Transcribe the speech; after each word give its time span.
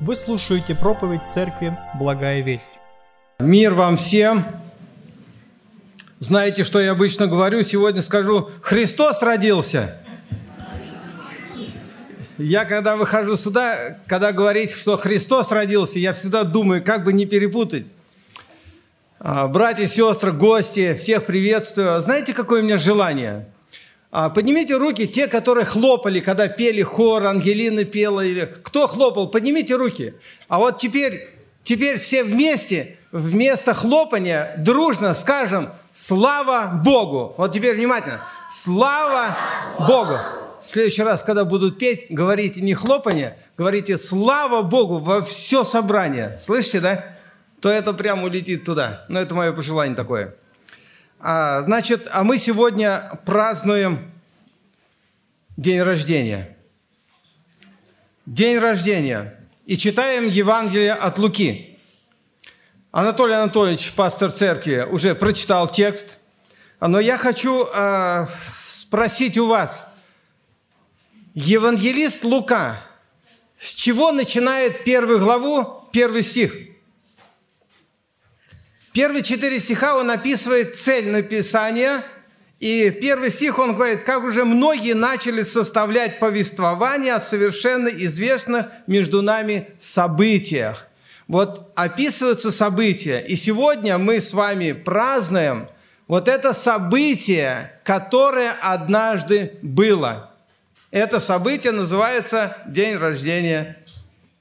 Вы 0.00 0.14
слушаете 0.14 0.76
проповедь 0.76 1.22
церкви 1.26 1.76
«Благая 1.98 2.40
весть». 2.40 2.70
Мир 3.40 3.74
вам 3.74 3.96
всем! 3.96 4.44
Знаете, 6.20 6.62
что 6.62 6.80
я 6.80 6.92
обычно 6.92 7.26
говорю? 7.26 7.64
Сегодня 7.64 8.00
скажу, 8.02 8.48
Христос 8.62 9.20
родился. 9.22 9.98
Я 12.38 12.64
когда 12.64 12.96
выхожу 12.96 13.36
сюда, 13.36 13.98
когда 14.06 14.30
говорить, 14.30 14.70
что 14.70 14.96
Христос 14.96 15.50
родился, 15.50 15.98
я 15.98 16.12
всегда 16.12 16.44
думаю, 16.44 16.80
как 16.84 17.02
бы 17.02 17.12
не 17.12 17.26
перепутать. 17.26 17.86
А, 19.18 19.48
братья, 19.48 19.88
сестры, 19.88 20.30
гости, 20.30 20.94
всех 20.94 21.26
приветствую. 21.26 22.00
Знаете, 22.00 22.34
какое 22.34 22.60
у 22.60 22.64
меня 22.64 22.78
желание? 22.78 23.48
А, 24.10 24.30
поднимите 24.30 24.76
руки 24.76 25.06
те, 25.06 25.26
которые 25.26 25.66
хлопали, 25.66 26.20
когда 26.20 26.48
пели 26.48 26.82
хор, 26.82 27.26
Ангелина 27.26 27.84
пела. 27.84 28.24
Или... 28.24 28.46
Кто 28.62 28.86
хлопал? 28.86 29.28
Поднимите 29.28 29.74
руки. 29.74 30.14
А 30.48 30.58
вот 30.58 30.78
теперь, 30.78 31.28
теперь 31.62 31.98
все 31.98 32.24
вместе, 32.24 32.96
вместо 33.12 33.74
хлопания, 33.74 34.54
дружно 34.58 35.12
скажем 35.12 35.68
«Слава 35.90 36.80
Богу!». 36.82 37.34
Вот 37.36 37.52
теперь 37.52 37.76
внимательно. 37.76 38.20
«Слава 38.48 39.36
Богу!». 39.86 40.16
В 40.60 40.64
следующий 40.64 41.02
раз, 41.02 41.22
когда 41.22 41.44
будут 41.44 41.78
петь, 41.78 42.06
говорите 42.08 42.62
не 42.62 42.74
хлопание, 42.74 43.36
говорите 43.58 43.98
«Слава 43.98 44.62
Богу!» 44.62 44.98
во 44.98 45.22
все 45.22 45.64
собрание. 45.64 46.38
Слышите, 46.40 46.80
да? 46.80 47.04
То 47.60 47.68
это 47.68 47.92
прямо 47.92 48.24
улетит 48.24 48.64
туда. 48.64 49.04
Но 49.08 49.20
это 49.20 49.34
мое 49.34 49.52
пожелание 49.52 49.94
такое. 49.94 50.34
А, 51.20 51.62
значит, 51.62 52.06
а 52.12 52.22
мы 52.22 52.38
сегодня 52.38 53.20
празднуем 53.24 54.12
день 55.56 55.82
рождения. 55.82 56.56
День 58.24 58.58
рождения. 58.58 59.34
И 59.66 59.76
читаем 59.76 60.28
Евангелие 60.28 60.92
от 60.92 61.18
Луки. 61.18 61.78
Анатолий 62.92 63.34
Анатольевич, 63.34 63.92
пастор 63.94 64.30
церкви, 64.30 64.86
уже 64.88 65.16
прочитал 65.16 65.68
текст. 65.68 66.18
Но 66.80 67.00
я 67.00 67.18
хочу 67.18 67.66
э, 67.66 68.26
спросить 68.62 69.36
у 69.38 69.48
вас, 69.48 69.88
евангелист 71.34 72.24
Лука, 72.24 72.80
с 73.58 73.74
чего 73.74 74.12
начинает 74.12 74.84
первую 74.84 75.18
главу, 75.18 75.88
первый 75.92 76.22
стих– 76.22 76.54
Первые 78.92 79.22
четыре 79.22 79.60
стиха 79.60 79.96
он 79.96 80.10
описывает 80.10 80.76
цель 80.76 81.08
написания, 81.08 82.02
и 82.58 82.90
первый 82.90 83.30
стих 83.30 83.58
он 83.58 83.74
говорит, 83.74 84.02
как 84.02 84.24
уже 84.24 84.44
многие 84.44 84.94
начали 84.94 85.42
составлять 85.42 86.18
повествование 86.18 87.14
о 87.14 87.20
совершенно 87.20 87.88
известных 87.88 88.66
между 88.86 89.22
нами 89.22 89.68
событиях. 89.78 90.86
Вот 91.28 91.70
описываются 91.76 92.50
события, 92.50 93.20
и 93.20 93.36
сегодня 93.36 93.98
мы 93.98 94.20
с 94.20 94.32
вами 94.32 94.72
празднуем 94.72 95.68
вот 96.08 96.26
это 96.26 96.54
событие, 96.54 97.78
которое 97.84 98.50
однажды 98.50 99.58
было. 99.60 100.34
Это 100.90 101.20
событие 101.20 101.72
называется 101.72 102.56
День 102.66 102.96
рождения 102.96 103.76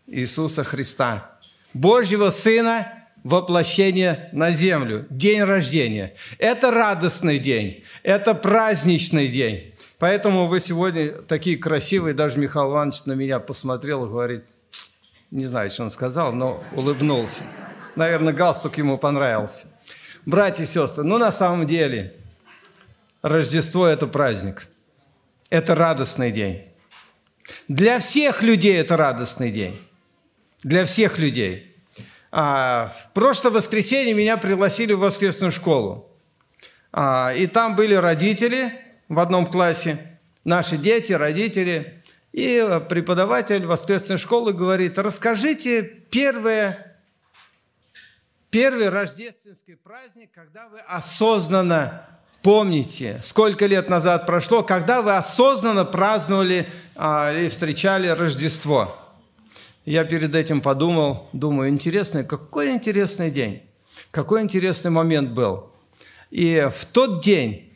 Иисуса 0.07 0.63
Христа, 0.63 1.37
Божьего 1.73 2.29
Сына, 2.29 2.96
воплощение 3.27 4.29
на 4.31 4.51
землю, 4.51 5.05
день 5.09 5.43
рождения. 5.43 6.13
Это 6.37 6.71
радостный 6.71 7.39
день, 7.39 7.83
это 8.03 8.33
праздничный 8.33 9.27
день. 9.27 9.73
Поэтому 9.99 10.47
вы 10.47 10.59
сегодня 10.59 11.09
такие 11.09 11.57
красивые, 11.57 12.13
даже 12.13 12.39
Михаил 12.39 12.71
Иванович 12.71 13.05
на 13.05 13.13
меня 13.13 13.39
посмотрел 13.39 14.05
и 14.05 14.09
говорит, 14.09 14.45
не 15.31 15.45
знаю, 15.45 15.69
что 15.71 15.83
он 15.83 15.89
сказал, 15.89 16.31
но 16.31 16.63
улыбнулся. 16.73 17.43
Наверное, 17.95 18.33
галстук 18.33 18.77
ему 18.77 18.97
понравился. 18.97 19.67
Братья 20.25 20.63
и 20.63 20.67
сестры, 20.67 21.03
ну 21.03 21.17
на 21.17 21.31
самом 21.31 21.67
деле 21.67 22.13
Рождество– 23.21 23.87
это 23.87 24.07
праздник. 24.07 24.67
Это 25.49 25.75
радостный 25.75 26.31
день. 26.31 26.63
Для 27.67 27.99
всех 27.99 28.43
людей 28.43 28.77
это 28.77 28.95
радостный 28.95 29.51
день. 29.51 29.77
Для 30.63 30.85
всех 30.85 31.19
людей. 31.19 31.75
А, 32.31 32.93
в 33.03 33.13
прошлое 33.13 33.53
воскресенье 33.53 34.13
меня 34.13 34.37
пригласили 34.37 34.93
в 34.93 34.99
воскресную 34.99 35.51
школу. 35.51 36.11
А, 36.91 37.33
и 37.35 37.47
там 37.47 37.75
были 37.75 37.93
родители 37.93 38.73
в 39.07 39.19
одном 39.19 39.45
классе, 39.45 40.19
наши 40.43 40.77
дети, 40.77 41.13
родители. 41.13 42.03
И 42.33 42.63
преподаватель 42.89 43.65
воскресной 43.65 44.17
школы 44.17 44.53
говорит, 44.53 44.97
расскажите 44.97 45.81
первое, 45.83 46.99
первый 48.49 48.89
рождественский 48.89 49.75
праздник, 49.75 50.31
когда 50.33 50.67
вы 50.67 50.79
осознанно 50.79 52.05
помните, 52.43 53.19
сколько 53.23 53.65
лет 53.65 53.89
назад 53.89 54.25
прошло, 54.25 54.63
когда 54.63 55.01
вы 55.01 55.15
осознанно 55.15 55.85
праздновали 55.85 56.69
а, 56.95 57.33
или 57.33 57.49
встречали 57.49 58.07
Рождество 58.07 59.06
я 59.87 60.03
перед 60.03 60.35
этим 60.35 60.59
подумал, 60.59 61.29
думаю, 61.31 61.69
интересный, 61.69 62.25
какой 62.25 62.73
интересный 62.73 63.31
день, 63.31 63.63
какой 64.11 64.41
интересный 64.41 64.91
момент 64.91 65.31
был. 65.31 65.71
И 66.29 66.67
в 66.75 66.83
тот 66.83 67.23
день 67.23 67.73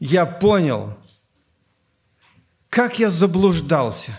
я 0.00 0.26
понял, 0.26 0.94
как 2.70 2.98
я 2.98 3.08
заблуждался. 3.08 4.18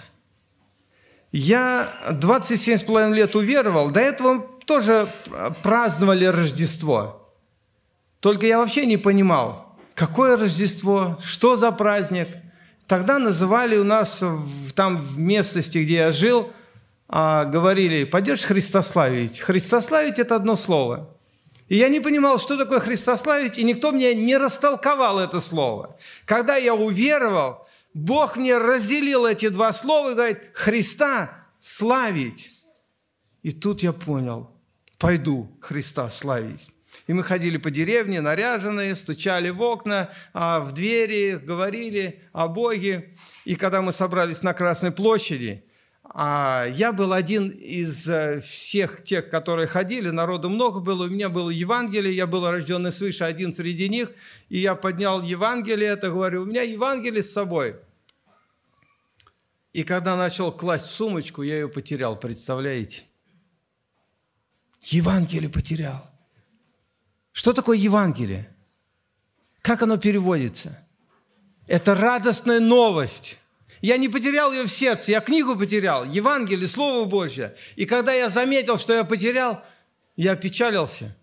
Я 1.33 1.91
27,5 2.09 3.13
лет 3.15 3.35
уверовал, 3.35 3.91
до 3.91 3.99
этого 3.99 4.47
тоже 4.65 5.13
праздновали 5.63 6.23
Рождество. 6.23 7.35
Только 8.21 8.47
я 8.47 8.57
вообще 8.57 8.85
не 8.85 8.95
понимал, 8.95 9.77
какое 9.93 10.37
Рождество, 10.37 11.19
что 11.21 11.57
за 11.57 11.73
праздник. 11.73 12.29
Тогда 12.87 13.19
называли 13.19 13.75
у 13.75 13.83
нас 13.83 14.23
там 14.73 15.01
в 15.01 15.19
местности, 15.19 15.79
где 15.79 15.95
я 15.95 16.11
жил– 16.13 16.49
а, 17.13 17.43
говорили, 17.43 18.05
пойдешь 18.05 18.43
христославить. 18.43 19.39
Христославить– 19.41 20.17
это 20.19 20.37
одно 20.37 20.55
слово. 20.55 21.13
И 21.67 21.77
я 21.77 21.89
не 21.89 21.99
понимал, 21.99 22.39
что 22.39 22.57
такое 22.57 22.79
христославить, 22.79 23.57
и 23.57 23.65
никто 23.65 23.91
мне 23.91 24.15
не 24.15 24.37
растолковал 24.37 25.19
это 25.19 25.41
слово. 25.41 25.97
Когда 26.25 26.55
я 26.55 26.73
уверовал, 26.73 27.67
Бог 27.93 28.37
мне 28.37 28.57
разделил 28.57 29.25
эти 29.25 29.49
два 29.49 29.73
слова 29.73 30.11
и 30.11 30.15
говорит, 30.15 30.39
Христа 30.53 31.47
славить. 31.59 32.53
И 33.43 33.51
тут 33.51 33.83
я 33.83 33.91
понял, 33.91 34.49
пойду 34.97 35.49
Христа 35.59 36.09
славить. 36.09 36.69
И 37.07 37.13
мы 37.13 37.23
ходили 37.23 37.57
по 37.57 37.71
деревне, 37.71 38.21
наряженные, 38.21 38.95
стучали 38.95 39.49
в 39.49 39.61
окна, 39.61 40.09
а 40.33 40.61
в 40.61 40.71
двери, 40.71 41.35
говорили 41.35 42.21
о 42.31 42.47
Боге. 42.47 43.17
И 43.43 43.55
когда 43.55 43.81
мы 43.81 43.91
собрались 43.91 44.43
на 44.43 44.53
Красной 44.53 44.91
площади, 44.91 45.65
а 46.13 46.65
я 46.65 46.91
был 46.91 47.13
один 47.13 47.49
из 47.49 48.09
э, 48.09 48.41
всех 48.41 49.01
тех, 49.03 49.29
которые 49.29 49.65
ходили, 49.65 50.09
народу 50.09 50.49
много 50.49 50.81
было, 50.81 51.05
у 51.05 51.09
меня 51.09 51.29
было 51.29 51.49
Евангелие, 51.49 52.13
я 52.13 52.27
был 52.27 52.45
рожденный 52.45 52.91
свыше, 52.91 53.23
один 53.23 53.53
среди 53.53 53.87
них, 53.87 54.11
и 54.49 54.59
я 54.59 54.75
поднял 54.75 55.21
Евангелие, 55.21 55.89
это 55.89 56.09
говорю, 56.09 56.43
у 56.43 56.45
меня 56.45 56.63
Евангелие 56.63 57.23
с 57.23 57.31
собой. 57.31 57.77
И 59.71 59.83
когда 59.83 60.17
начал 60.17 60.51
класть 60.51 60.87
в 60.87 60.91
сумочку, 60.91 61.43
я 61.43 61.55
ее 61.55 61.69
потерял, 61.69 62.17
представляете? 62.17 63.03
Евангелие 64.81 65.49
потерял. 65.49 66.05
Что 67.31 67.53
такое 67.53 67.77
Евангелие? 67.77 68.53
Как 69.61 69.81
оно 69.81 69.95
переводится? 69.97 70.77
Это 71.67 71.95
радостная 71.95 72.59
новость 72.59 73.37
я 73.81 73.97
не 73.97 74.09
потерял 74.09 74.51
ее 74.51 74.63
в 74.63 74.71
сердце, 74.71 75.11
я 75.11 75.21
книгу 75.21 75.55
потерял, 75.55 76.05
Евангелие, 76.05 76.67
Слово 76.67 77.05
Божье. 77.05 77.55
И 77.75 77.85
когда 77.85 78.13
я 78.13 78.29
заметил, 78.29 78.77
что 78.77 78.93
я 78.93 79.03
потерял, 79.03 79.63
я 80.15 80.35
печалился. 80.35 81.15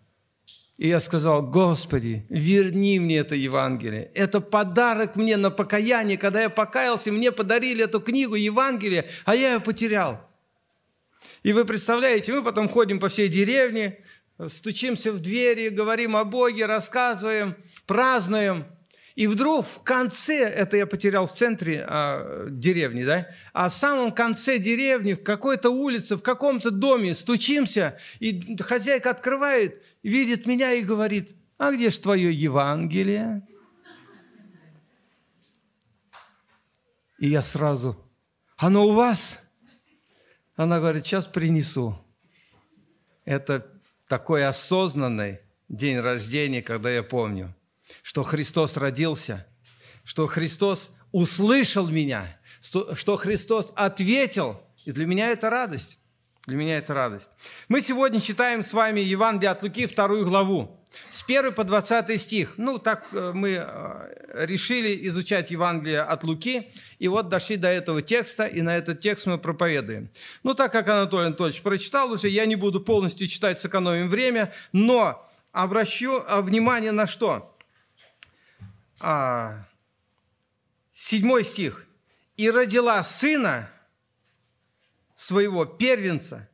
И 0.77 0.89
я 0.89 1.01
сказал, 1.01 1.43
Господи, 1.43 2.25
верни 2.29 2.99
мне 3.01 3.19
это 3.19 3.35
Евангелие. 3.35 4.11
Это 4.15 4.41
подарок 4.41 5.17
мне 5.17 5.37
на 5.37 5.51
покаяние. 5.51 6.17
Когда 6.19 6.43
я 6.43 6.51
покаялся, 6.51 7.11
мне 7.11 7.33
подарили 7.33 7.85
эту 7.85 8.01
книгу 8.01 8.35
Евангелие, 8.35 9.05
а 9.25 9.35
я 9.35 9.55
ее 9.55 9.61
потерял. 9.61 10.21
И 11.43 11.53
вы 11.53 11.65
представляете, 11.65 12.33
мы 12.33 12.43
потом 12.45 12.69
ходим 12.69 12.99
по 13.01 13.09
всей 13.09 13.29
деревне, 13.29 13.99
стучимся 14.47 15.13
в 15.13 15.19
двери, 15.21 15.69
говорим 15.69 16.17
о 16.17 16.25
Боге, 16.25 16.67
рассказываем, 16.67 17.57
празднуем– 17.87 18.65
и 19.19 19.27
вдруг 19.27 19.67
в 19.67 19.83
конце, 19.83 20.49
это 20.49 20.77
я 20.77 20.87
потерял 20.87 21.27
в 21.27 21.33
центре 21.33 21.85
а, 21.85 22.47
деревни, 22.49 23.03
да, 23.03 23.29
а 23.53 23.69
в 23.69 23.73
самом 23.73 24.13
конце 24.13 24.59
деревни, 24.59 25.15
в 25.15 25.25
какой-то 25.25 25.71
улице, 25.71 26.15
в 26.15 26.23
каком-то 26.23 26.71
доме 26.71 27.17
стучимся, 27.17 27.99
и 28.21 28.57
хозяйка 28.61 29.11
открывает, 29.11 29.83
видит 30.05 30.47
меня 30.47 30.73
и 30.73 30.83
говорит, 30.83 31.35
а 31.57 31.73
где 31.73 31.91
же 31.91 31.99
твое 31.99 32.33
Евангелие? 32.33 33.43
И 37.19 37.29
я 37.29 37.43
сразу, 37.43 37.97
оно 38.57 38.87
у 38.87 38.93
вас? 38.93 39.41
Она 40.55 40.79
говорит, 40.79 41.05
сейчас 41.05 41.27
принесу. 41.27 41.99
Это 43.25 43.67
такой 44.07 44.47
осознанный 44.47 45.41
день 45.69 45.99
рождения, 45.99 46.63
когда 46.63 46.89
я 46.89 47.03
помню, 47.03 47.53
что 48.03 48.23
Христос 48.23 48.77
родился, 48.77 49.47
что 50.05 50.27
Христос 50.27 50.91
услышал 51.13 51.89
меня, 51.89 52.39
что 52.61 53.17
Христос 53.17 53.73
ответил. 53.77 54.61
И 54.85 54.93
для 54.93 55.07
меня 55.07 55.31
это 55.31 55.51
радость. 55.51 55.99
Для 56.47 56.57
меня 56.57 56.79
это 56.79 56.95
радость. 56.95 57.31
Мы 57.69 57.83
сегодня 57.83 58.21
читаем 58.21 58.65
с 58.65 58.73
вами 58.73 59.01
Евангелие 59.01 59.51
от 59.51 59.63
Луки, 59.63 59.85
вторую 59.85 60.25
главу. 60.27 60.79
С 61.11 61.23
1 61.23 61.53
по 61.53 61.63
20 61.65 62.19
стих. 62.19 62.55
Ну, 62.57 62.79
так 62.79 63.07
э, 63.13 63.33
мы 63.35 63.51
э, 63.61 64.47
решили 64.47 65.07
изучать 65.09 65.51
Евангелие 65.51 66.01
от 66.01 66.25
Луки, 66.25 66.73
и 66.99 67.09
вот 67.09 67.29
дошли 67.29 67.57
до 67.57 67.69
этого 67.69 68.01
текста, 68.01 68.47
и 68.47 68.63
на 68.63 68.79
этот 68.79 69.01
текст 69.01 69.27
мы 69.27 69.37
проповедуем. 69.37 70.09
Ну, 70.43 70.55
так 70.55 70.73
как 70.73 70.89
Анатолий 70.89 71.27
Анатольевич 71.27 71.61
прочитал 71.61 72.11
уже, 72.11 72.29
я 72.29 72.47
не 72.47 72.57
буду 72.57 72.81
полностью 72.81 73.27
читать, 73.27 73.61
сэкономим 73.61 74.09
время, 74.09 74.51
но 74.73 75.31
обращу 75.53 76.19
э, 76.19 76.41
внимание 76.41 76.93
на 76.93 77.07
что? 77.07 77.55
А, 79.01 79.65
седьмой 80.93 81.45
стих. 81.45 81.87
«И 82.37 82.51
родила 82.51 83.03
сына 83.03 83.71
своего 85.15 85.65
первенца, 85.65 86.49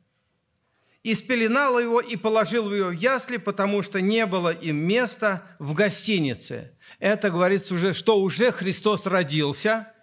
и 1.03 1.13
спеленала 1.13 1.77
его 1.77 2.01
и 2.01 2.15
положил 2.15 2.73
его 2.73 2.89
в 2.89 2.93
ясли, 2.93 3.37
потому 3.37 3.83
что 3.83 4.01
не 4.01 4.25
было 4.25 4.51
им 4.51 4.77
места 4.77 5.43
в 5.59 5.75
гостинице. 5.75 6.75
Это 6.97 7.29
говорится 7.29 7.75
уже, 7.75 7.93
что 7.93 8.19
уже 8.19 8.51
Христос 8.51 9.05
родился. 9.05 9.93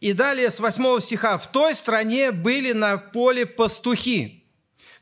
И 0.00 0.12
далее 0.12 0.50
с 0.50 0.58
8 0.58 1.00
стиха. 1.00 1.38
«В 1.38 1.50
той 1.52 1.76
стране 1.76 2.32
были 2.32 2.72
на 2.72 2.98
поле 2.98 3.46
пастухи, 3.46 4.44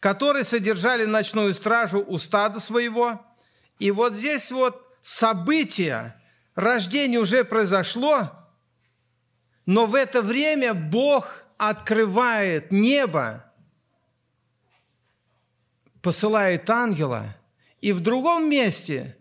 которые 0.01 0.45
содержали 0.45 1.07
ночную 1.07 1.55
стражу 1.55 2.05
у 2.07 2.19
стада 2.19 2.61
своего». 2.61 3.25
И 3.79 3.91
вот 3.91 4.13
здесь 4.13 4.53
вот 4.53 4.87
событие, 5.01 6.15
рождение 6.55 7.21
уже 7.21 7.45
произошло, 7.45 8.31
но 9.67 9.87
в 9.87 9.95
это 9.95 10.23
время 10.23 10.75
Бог 10.75 11.45
открывает 11.57 12.73
небо, 12.73 13.45
посылает 16.01 16.69
ангела, 16.69 17.37
и 17.81 17.93
в 17.93 18.01
другом 18.01 18.51
месте 18.51 19.17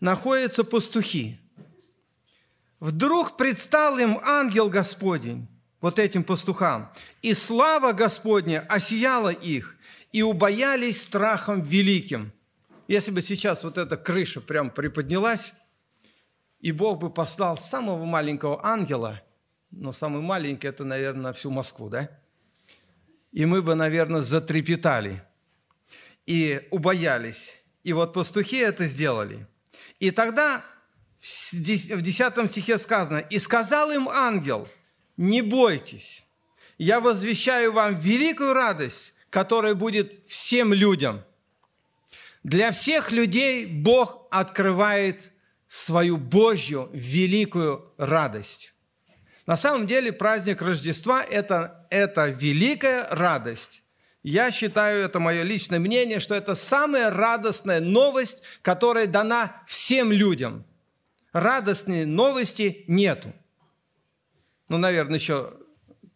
находятся 0.00 0.64
пастухи. 0.64 1.38
Вдруг 2.80 3.36
предстал 3.36 3.98
им 3.98 4.18
ангел 4.22 4.68
Господень, 4.68 5.46
вот 5.80 5.98
этим 5.98 6.24
пастухам, 6.24 6.92
и 7.22 7.34
слава 7.34 7.92
Господня 7.92 8.64
осияла 8.68 9.30
их, 9.30 9.76
и 10.12 10.22
убоялись 10.22 11.02
страхом 11.02 11.62
великим. 11.62 12.32
Если 12.88 13.12
бы 13.12 13.22
сейчас 13.22 13.62
вот 13.62 13.78
эта 13.78 13.96
крыша 13.96 14.40
прям 14.40 14.70
приподнялась, 14.70 15.54
и 16.60 16.72
Бог 16.72 16.98
бы 16.98 17.10
послал 17.10 17.56
самого 17.56 18.04
маленького 18.04 18.64
ангела, 18.64 19.20
но 19.70 19.92
самый 19.92 20.22
маленький– 20.22 20.66
это, 20.68 20.84
наверное, 20.84 21.22
на 21.22 21.32
всю 21.32 21.50
Москву, 21.50 21.88
да? 21.88 22.10
И 23.32 23.46
мы 23.46 23.62
бы, 23.62 23.74
наверное, 23.74 24.20
затрепетали– 24.20 25.22
и 26.30 26.60
убоялись. 26.70 27.60
И 27.82 27.92
вот 27.92 28.12
пастухи 28.12 28.58
это 28.58 28.86
сделали. 28.86 29.48
И 29.98 30.12
тогда 30.12 30.64
в 31.18 32.02
10 32.02 32.50
стихе 32.50 32.78
сказано, 32.78 33.18
«И 33.18 33.40
сказал 33.40 33.90
им 33.90 34.08
ангел, 34.08 34.68
не 35.16 35.42
бойтесь, 35.42 36.24
я 36.78 37.00
возвещаю 37.00 37.72
вам 37.72 37.98
великую 37.98 38.54
радость, 38.54 39.12
которая 39.28 39.74
будет 39.74 40.20
всем 40.28 40.72
людям». 40.72 41.22
Для 42.44 42.70
всех 42.70 43.10
людей 43.10 43.66
Бог 43.66 44.28
открывает 44.30 45.32
свою 45.70 46.16
Божью 46.16 46.90
великую 46.92 47.94
радость. 47.96 48.74
На 49.46 49.56
самом 49.56 49.86
деле 49.86 50.10
праздник 50.12 50.62
Рождества 50.62 51.22
это,– 51.22 51.86
это 51.90 52.26
великая 52.26 53.06
радость, 53.08 53.84
я 54.24 54.50
считаю, 54.50 55.04
это 55.04 55.20
мое 55.20 55.44
личное 55.44 55.78
мнение, 55.78 56.18
что 56.18 56.34
это 56.34 56.56
самая 56.56 57.10
радостная 57.10 57.80
новость, 57.80 58.42
которая 58.62 59.06
дана 59.06 59.62
всем 59.66 60.10
людям. 60.10 60.64
Радостной 61.32 62.04
новости 62.04 62.84
нету. 62.88 63.32
Ну, 64.68 64.76
наверное, 64.76 65.18
еще 65.18 65.54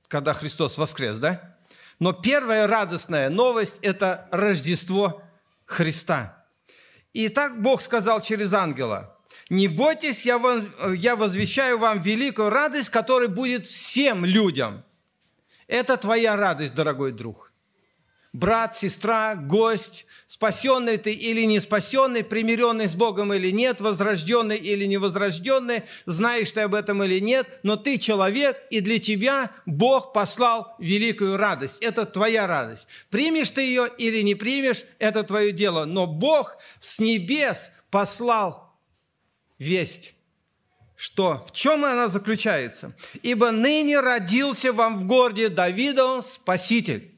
когда 0.09 0.35
Христос 0.35 0.77
воскрес, 0.79 1.17
да? 1.19 1.56
Но 2.01 2.12
первая 2.12 2.67
радостная 2.67 3.31
новость– 3.31 3.79
это 3.83 4.29
Рождество 4.33 5.23
Христа. 5.65 6.45
И 7.12 7.29
так 7.29 7.62
Бог 7.62 7.81
сказал 7.81 8.21
через 8.21 8.53
ангела, 8.53 9.14
«Не 9.50 9.69
бойтесь, 9.69 10.25
я, 10.25 10.38
вам, 10.38 10.73
я 10.94 11.17
возвещаю 11.17 11.79
вам 11.79 12.00
великую 12.00 12.50
радость, 12.50 12.88
которая 12.88 13.29
будет 13.29 13.67
всем 13.67 14.25
людям». 14.25 14.85
Это 15.67 15.96
твоя 15.96 16.37
радость, 16.37 16.75
дорогой 16.75 17.12
друг 17.12 17.52
брат, 18.35 18.76
сестра, 18.76 19.37
гость, 19.37 20.06
спасенный 20.26 20.99
ты 20.99 21.12
или 21.12 21.44
не 21.44 21.61
спасенный, 21.61 22.25
примиренный 22.25 22.88
с 22.88 22.96
Богом 22.96 23.32
или 23.32 23.50
нет, 23.50 23.81
возрожденный 23.81 24.56
или 24.56 24.85
невозрожденный, 24.85 25.85
знаешь 26.05 26.52
ты 26.52 26.62
об 26.62 26.75
этом 26.75 27.02
или 27.05 27.20
нет, 27.20 27.49
но 27.62 27.76
ты 27.76 27.96
человек, 27.96 28.61
и 28.70 28.81
для 28.81 28.99
тебя 28.99 29.52
Бог 29.64 30.12
послал 30.12 30.75
великую 30.81 31.37
радость. 31.37 31.81
Это 31.81 32.05
твоя 32.05 32.46
радость. 32.46 32.88
Примешь 33.08 33.52
ты 33.52 33.62
ее 33.62 33.88
или 33.99 34.20
не 34.20 34.35
примешь, 34.35 34.85
это 34.99 35.23
твое 35.23 35.52
дело. 35.52 35.85
Но 35.85 36.06
Бог 36.06 36.56
с 36.81 36.99
небес 36.99 37.70
послал 37.91 38.64
весть. 39.65 40.15
Что? 40.97 41.45
В 41.47 41.53
чем 41.53 41.85
она 41.85 42.09
заключается? 42.09 42.95
«Ибо 43.23 43.51
ныне 43.51 44.01
родился 44.01 44.73
вам 44.73 44.99
в 44.99 45.07
городе 45.07 45.49
Давида 45.49 46.23
Спаситель, 46.23 47.11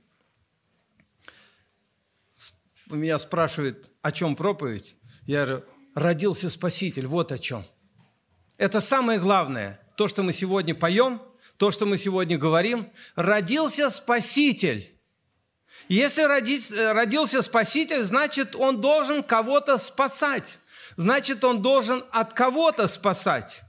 меня 2.87 3.19
спрашивают, 3.19 3.91
о 4.01 4.13
чем 4.13 4.37
проповедь, 4.37 4.95
я 5.27 5.45
говорю, 5.45 5.65
родился 5.95 6.49
Спаситель, 6.49 7.07
вот 7.07 7.33
о 7.33 7.39
чем. 7.39 7.65
Это 8.59 8.81
самое 8.81 9.19
главное, 9.19 9.81
то, 9.97 10.09
что 10.09 10.23
мы 10.23 10.33
сегодня 10.33 10.75
поем, 10.75 11.21
то, 11.57 11.71
что 11.71 11.87
мы 11.87 11.99
сегодня 11.99 12.39
говорим. 12.39 12.91
Родился 13.15 13.91
Спаситель. 13.91 14.93
Если 15.89 16.23
родился 16.23 17.43
Спаситель, 17.43 18.05
значит, 18.05 18.55
он 18.57 18.81
должен 18.81 19.23
кого-то 19.23 19.79
спасать. 19.79 20.59
Значит, 20.97 21.45
он 21.45 21.62
должен 21.62 22.05
от 22.11 22.33
кого-то 22.33 22.88
спасать. 22.88 23.62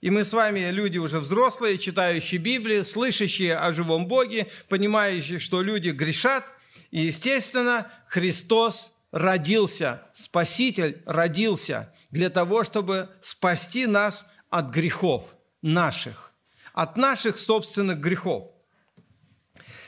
И 0.00 0.10
мы 0.10 0.24
с 0.24 0.32
вами, 0.32 0.70
люди 0.70 0.98
уже 0.98 1.20
взрослые, 1.20 1.78
читающие 1.78 2.40
Библию, 2.40 2.84
слышащие 2.84 3.56
о 3.56 3.72
живом 3.72 4.06
Боге, 4.06 4.48
понимающие, 4.68 5.38
что 5.38 5.62
люди 5.62 5.88
грешат– 5.90 6.44
и, 6.92 7.00
естественно, 7.00 7.90
Христос 8.06 8.92
родился, 9.10 10.02
Спаситель 10.12 11.02
родился 11.06 11.92
для 12.10 12.28
того, 12.28 12.64
чтобы 12.64 13.08
спасти 13.22 13.86
нас 13.86 14.26
от 14.50 14.68
грехов 14.70 15.34
наших, 15.62 16.34
от 16.74 16.98
наших 16.98 17.38
собственных 17.38 17.98
грехов. 17.98 18.50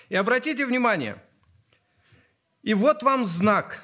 И 0.09 0.17
обратите 0.17 0.65
внимание, 0.65 1.23
и 2.63 2.73
вот 2.73 3.03
вам 3.03 3.27
знак. 3.27 3.84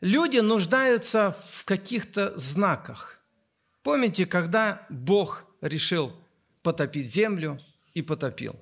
Люди 0.00 0.38
нуждаются 0.38 1.36
в 1.50 1.64
каких-то 1.64 2.36
знаках. 2.38 3.20
Помните, 3.82 4.26
когда 4.26 4.86
Бог 4.90 5.46
решил 5.60 6.12
потопить 6.62 7.10
землю 7.10 7.60
и 7.94 8.02
потопил? 8.02 8.56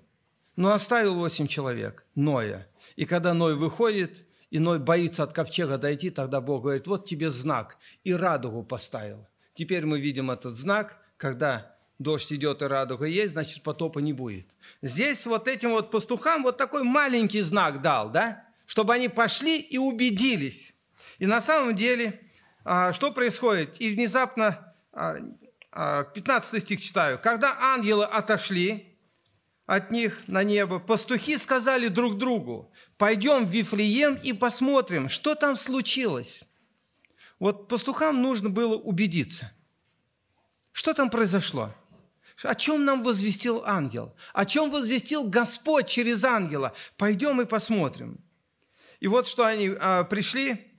Но 0.57 0.73
оставил 0.73 1.15
восемь 1.15 1.47
человек, 1.47 2.05
Ноя– 2.15 2.69
и 2.97 3.05
когда 3.05 3.35
Ной 3.35 3.55
выходит, 3.55 4.25
и 4.51 4.59
Ной 4.59 4.79
боится 4.79 5.23
от 5.23 5.33
ковчега 5.33 5.79
дойти, 5.79 6.11
тогда 6.11 6.41
Бог 6.41 6.63
говорит, 6.63 6.87
вот 6.87 7.07
тебе 7.07 7.31
знак, 7.31 7.79
и 8.05 8.13
радугу 8.13 8.63
поставил. 8.63 9.27
Теперь 9.55 9.85
мы 9.85 10.01
видим 10.01 10.31
этот 10.31 10.57
знак, 10.57 10.99
когда 11.17 11.77
дождь 11.99 12.33
идет 12.33 12.63
и 12.63 12.67
радуга 12.67 13.07
есть, 13.07 13.33
значит 13.33 13.63
потопа 13.63 14.01
не 14.01 14.13
будет. 14.13 14.47
Здесь 14.83 15.27
вот 15.27 15.49
этим 15.49 15.71
вот 15.71 15.91
пастухам 15.91 16.43
вот 16.43 16.57
такой 16.57 16.83
маленький 16.83 17.41
знак 17.41 17.83
дал, 17.83 18.11
да, 18.11 18.45
чтобы 18.67 18.95
они 18.95 19.09
пошли 19.09 19.59
и 19.59 19.79
убедились. 19.79 20.74
И 21.19 21.27
на 21.27 21.41
самом 21.41 21.75
деле, 21.75 22.21
а, 22.65 22.93
что 22.93 23.13
происходит? 23.13 23.81
И 23.81 23.91
внезапно, 23.91 24.75
15 24.93 25.35
а, 25.73 26.07
а, 26.57 26.61
стих 26.61 26.81
читаю, 26.81 27.19
когда 27.23 27.57
ангелы 27.61 28.05
отошли, 28.05 28.95
от 29.67 29.91
них 29.91 30.29
на 30.29 30.43
небо, 30.43 30.79
пастухи 30.79 31.39
сказали 31.39 31.89
друг 31.89 32.19
другу, 32.19 32.71
пойдем 32.99 33.47
в 33.47 33.51
Вифлеем 33.51 34.15
и 34.15 34.33
посмотрим, 34.33 35.09
что 35.09 35.35
там 35.35 35.57
случилось. 35.57 36.45
Вот 37.39 37.69
пастухам 37.69 38.21
нужно 38.21 38.51
было 38.51 38.77
убедиться, 38.77 39.53
что 40.73 40.93
там 40.93 41.11
произошло. 41.11 41.75
О 42.43 42.55
чем 42.55 42.85
нам 42.85 43.03
возвестил 43.03 43.63
ангел? 43.65 44.15
О 44.33 44.45
чем 44.45 44.71
возвестил 44.71 45.29
Господь 45.29 45.89
через 45.89 46.25
ангела? 46.25 46.75
Пойдем 46.97 47.41
и 47.41 47.45
посмотрим. 47.45 48.19
И 48.99 49.07
вот 49.07 49.27
что 49.27 49.45
они 49.45 49.71
а, 49.79 50.05
пришли 50.05 50.74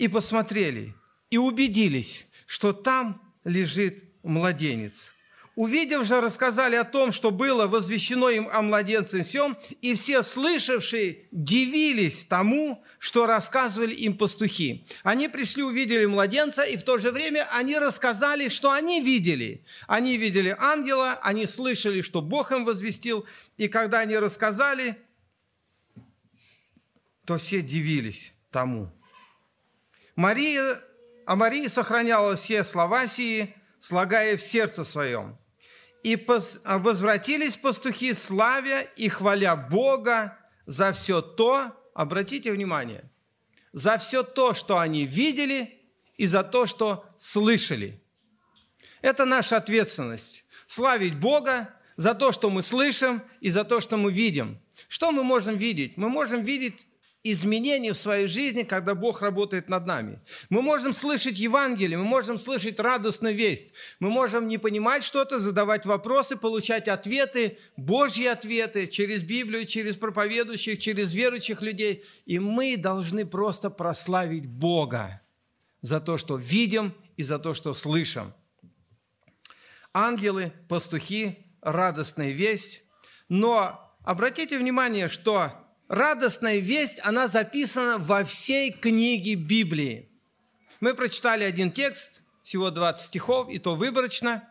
и 0.00 0.08
посмотрели, 0.08 0.94
и 1.28 1.36
убедились, 1.36 2.26
что 2.46 2.72
там 2.72 3.20
лежит 3.44 4.02
младенец. 4.22 5.12
Увидев 5.56 6.06
же, 6.06 6.22
рассказали 6.22 6.74
о 6.74 6.84
том, 6.84 7.12
что 7.12 7.30
было 7.30 7.66
возвещено 7.66 8.30
им 8.30 8.48
о 8.50 8.62
младенце 8.62 9.22
всем, 9.22 9.58
и 9.82 9.94
все 9.94 10.22
слышавшие 10.22 11.24
дивились 11.32 12.24
тому, 12.24 12.82
что 12.98 13.26
рассказывали 13.26 13.92
им 13.92 14.16
пастухи. 14.16 14.86
Они 15.02 15.28
пришли, 15.28 15.62
увидели 15.62 16.06
младенца, 16.06 16.62
и 16.62 16.78
в 16.78 16.82
то 16.82 16.96
же 16.96 17.10
время 17.12 17.46
они 17.52 17.78
рассказали, 17.78 18.48
что 18.48 18.70
они 18.70 19.02
видели. 19.02 19.66
Они 19.86 20.16
видели 20.16 20.56
ангела, 20.58 21.18
они 21.22 21.44
слышали, 21.44 22.00
что 22.00 22.22
Бог 22.22 22.52
им 22.52 22.64
возвестил, 22.64 23.26
и 23.58 23.68
когда 23.68 23.98
они 23.98 24.16
рассказали, 24.16 24.96
то 27.26 27.36
все 27.36 27.60
дивились 27.60 28.32
тому. 28.50 28.90
Мария, 30.20 30.82
а 31.24 31.34
Мария 31.34 31.70
сохраняла 31.70 32.36
все 32.36 32.62
слова 32.62 33.06
сии, 33.06 33.54
слагая 33.78 34.36
в 34.36 34.42
сердце 34.42 34.84
своем. 34.84 35.38
И 36.02 36.14
возвратились 36.64 37.56
пастухи, 37.56 38.12
славя 38.12 38.82
и 38.82 39.08
хваля 39.08 39.56
Бога 39.56 40.36
за 40.66 40.92
все 40.92 41.22
то, 41.22 41.74
обратите 41.94 42.52
внимание, 42.52 43.10
за 43.72 43.96
все 43.96 44.22
то, 44.22 44.52
что 44.52 44.78
они 44.78 45.06
видели, 45.06 45.80
и 46.18 46.26
за 46.26 46.42
то, 46.42 46.66
что 46.66 47.06
слышали. 47.16 47.98
Это 49.00 49.24
наша 49.24 49.56
ответственность. 49.56 50.44
Славить 50.66 51.18
Бога 51.18 51.70
за 51.96 52.12
то, 52.12 52.32
что 52.32 52.50
мы 52.50 52.62
слышим, 52.62 53.22
и 53.40 53.48
за 53.48 53.64
то, 53.64 53.80
что 53.80 53.96
мы 53.96 54.12
видим. 54.12 54.60
Что 54.86 55.12
мы 55.12 55.24
можем 55.24 55.56
видеть? 55.56 55.96
Мы 55.96 56.10
можем 56.10 56.42
видеть 56.42 56.86
изменений 57.22 57.90
в 57.90 57.98
своей 57.98 58.26
жизни, 58.26 58.62
когда 58.62 58.94
Бог 58.94 59.20
работает 59.20 59.68
над 59.68 59.86
нами. 59.86 60.20
Мы 60.48 60.62
можем 60.62 60.94
слышать 60.94 61.38
Евангелие, 61.38 61.98
мы 61.98 62.04
можем 62.04 62.38
слышать 62.38 62.80
радостную 62.80 63.34
весть, 63.34 63.72
мы 63.98 64.10
можем 64.10 64.48
не 64.48 64.56
понимать 64.56 65.04
что-то, 65.04 65.38
задавать 65.38 65.84
вопросы, 65.84 66.36
получать 66.36 66.88
ответы, 66.88 67.58
Божьи 67.76 68.24
ответы 68.24 68.86
через 68.86 69.22
Библию, 69.22 69.66
через 69.66 69.96
проповедующих, 69.96 70.78
через 70.78 71.12
верующих 71.12 71.60
людей. 71.60 72.04
И 72.24 72.38
мы 72.38 72.76
должны 72.78 73.26
просто 73.26 73.68
прославить 73.68 74.46
Бога 74.46 75.20
за 75.82 76.00
то, 76.00 76.16
что 76.16 76.36
видим 76.36 76.94
и 77.16 77.22
за 77.22 77.38
то, 77.38 77.52
что 77.52 77.74
слышим. 77.74 78.32
Ангелы, 79.92 80.52
пастухи, 80.68 81.46
радостная 81.60 82.30
весть. 82.30 82.82
Но 83.28 83.94
обратите 84.04 84.58
внимание, 84.58 85.08
что 85.08 85.52
радостная 85.90 86.58
весть, 86.58 87.00
она 87.02 87.26
записана 87.26 87.98
во 87.98 88.24
всей 88.24 88.70
книге 88.70 89.34
Библии. 89.34 90.08
Мы 90.78 90.94
прочитали 90.94 91.42
один 91.42 91.72
текст, 91.72 92.22
всего 92.44 92.70
20 92.70 93.06
стихов, 93.06 93.50
и 93.50 93.58
то 93.58 93.74
выборочно, 93.74 94.48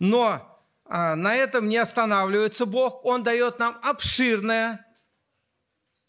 но 0.00 0.60
а, 0.84 1.14
на 1.14 1.36
этом 1.36 1.68
не 1.68 1.76
останавливается 1.76 2.66
Бог. 2.66 3.04
Он 3.04 3.22
дает 3.22 3.60
нам 3.60 3.78
обширное 3.82 4.84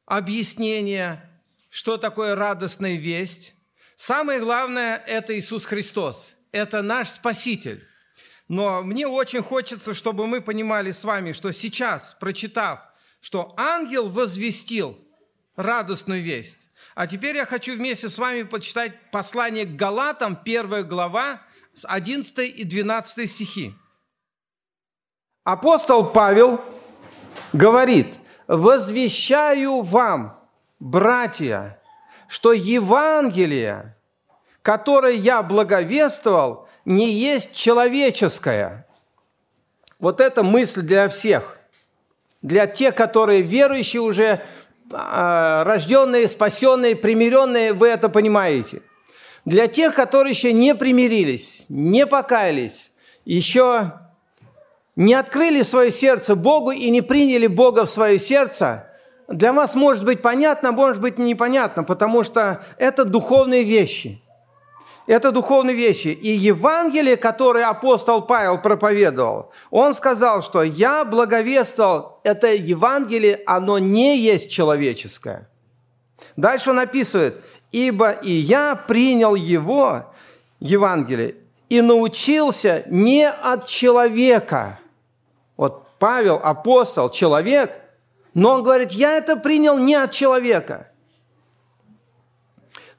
объяснение, 0.07 1.29
что 1.69 1.97
такое 1.97 2.35
радостная 2.35 2.95
весть. 2.95 3.53
Самое 3.95 4.39
главное– 4.39 4.97
это 5.07 5.37
Иисус 5.37 5.65
Христос. 5.65 6.35
Это 6.51 6.81
наш 6.81 7.09
Спаситель. 7.09 7.87
Но 8.47 8.81
мне 8.81 9.07
очень 9.07 9.43
хочется, 9.43 9.93
чтобы 9.93 10.25
мы 10.25 10.41
понимали 10.41 10.91
с 10.91 11.03
вами, 11.03 11.33
что 11.33 11.51
сейчас, 11.51 12.17
прочитав 12.19 12.90
что 13.21 13.53
ангел 13.55 14.09
возвестил 14.09 14.97
радостную 15.55 16.21
весть. 16.21 16.69
А 16.95 17.07
теперь 17.07 17.37
я 17.37 17.45
хочу 17.45 17.73
вместе 17.73 18.09
с 18.09 18.17
вами 18.17 18.43
почитать 18.43 19.11
послание 19.11 19.65
к 19.65 19.75
Галатам, 19.75 20.35
первая 20.35 20.83
глава, 20.83 21.41
с 21.73 21.85
11 21.85 22.39
и 22.39 22.63
12 22.63 23.29
стихи. 23.29 23.73
Апостол 25.43 26.09
Павел 26.09 26.59
говорит, 27.53 28.15
«Возвещаю 28.47 29.81
вам, 29.81 30.37
братья, 30.79 31.79
что 32.27 32.51
Евангелие, 32.53 33.95
которое 34.61 35.13
я 35.13 35.41
благовествовал, 35.43 36.67
не 36.85 37.13
есть 37.13 37.53
человеческое». 37.53 38.87
Вот 39.99 40.19
это 40.19 40.43
мысль 40.43 40.81
для 40.81 41.07
всех– 41.07 41.59
для 42.41 42.67
тех, 42.67 42.95
которые 42.95 43.41
верующие 43.41 44.01
уже, 44.01 44.41
а, 44.91 45.63
рожденные, 45.63 46.27
спасенные, 46.27 46.95
примиренные, 46.95 47.73
вы 47.73 47.89
это 47.89 48.09
понимаете. 48.09 48.81
Для 49.45 49.67
тех, 49.67 49.95
которые 49.95 50.31
еще 50.31 50.53
не 50.53 50.75
примирились, 50.75 51.65
не 51.69 52.05
покаялись, 52.05 52.91
еще 53.25 53.93
не 54.95 55.13
открыли 55.13 55.61
свое 55.63 55.91
сердце 55.91 56.35
Богу 56.35 56.71
и 56.71 56.89
не 56.89 57.01
приняли 57.01 57.47
Бога 57.47 57.85
в 57.85 57.89
свое 57.89 58.19
сердце, 58.19 58.87
для 59.27 59.53
вас 59.53 59.75
может 59.75 60.03
быть 60.03 60.21
понятно, 60.21 60.71
может 60.71 61.01
быть 61.01 61.17
непонятно, 61.17 61.83
потому 61.83 62.23
что 62.23 62.63
это 62.77 63.05
духовные 63.05 63.63
вещи– 63.63 64.21
это 65.07 65.31
духовные 65.31 65.75
вещи. 65.75 66.09
И 66.09 66.29
Евангелие, 66.29 67.17
которое 67.17 67.65
апостол 67.65 68.21
Павел 68.21 68.61
проповедовал, 68.61 69.51
он 69.69 69.93
сказал, 69.93 70.41
что 70.41 70.63
я 70.63 71.03
благовествовал, 71.05 72.19
это 72.23 72.53
Евангелие, 72.53 73.41
оно 73.45 73.79
не 73.79 74.17
есть 74.19 74.51
человеческое. 74.51 75.49
Дальше 76.35 76.69
он 76.69 76.79
описывает, 76.79 77.35
ибо 77.71 78.11
и 78.11 78.31
я 78.31 78.75
принял 78.75 79.35
его, 79.35 80.13
Евангелие, 80.59 81.35
и 81.69 81.81
научился 81.81 82.83
не 82.87 83.27
от 83.27 83.65
человека. 83.65 84.79
Вот 85.57 85.87
Павел, 85.97 86.39
апостол, 86.43 87.09
человек, 87.09 87.71
но 88.33 88.51
он 88.51 88.63
говорит, 88.63 88.91
я 88.91 89.17
это 89.17 89.35
принял 89.35 89.77
не 89.77 89.95
от 89.95 90.11
человека– 90.11 90.87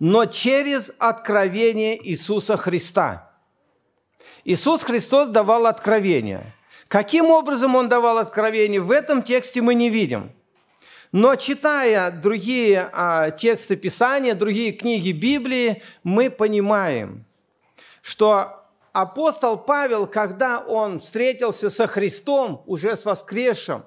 но 0.04 0.26
через 0.26 0.90
откровение 0.98 1.96
Иисуса 2.08 2.56
Христа. 2.56 3.30
Иисус 4.44 4.82
Христос 4.82 5.28
давал 5.28 5.64
откровение. 5.64 6.56
Каким 6.88 7.30
образом 7.30 7.76
Он 7.76 7.88
давал 7.88 8.18
откровение, 8.18 8.80
в 8.80 8.90
этом 8.90 9.22
тексте 9.22 9.62
мы 9.62 9.76
не 9.76 9.90
видим. 9.90 10.32
Но 11.12 11.36
читая 11.36 12.10
другие 12.10 12.90
а, 12.92 13.30
тексты 13.30 13.76
Писания, 13.76 14.34
другие 14.34 14.72
книги 14.72 15.12
Библии, 15.12 15.84
мы 16.02 16.30
понимаем, 16.30 17.24
что 18.02 18.66
апостол 18.92 19.56
Павел, 19.56 20.08
когда 20.08 20.58
он 20.58 20.98
встретился 20.98 21.70
со 21.70 21.86
Христом, 21.86 22.64
уже 22.66 22.96
с 22.96 23.04
воскресшим, 23.04 23.84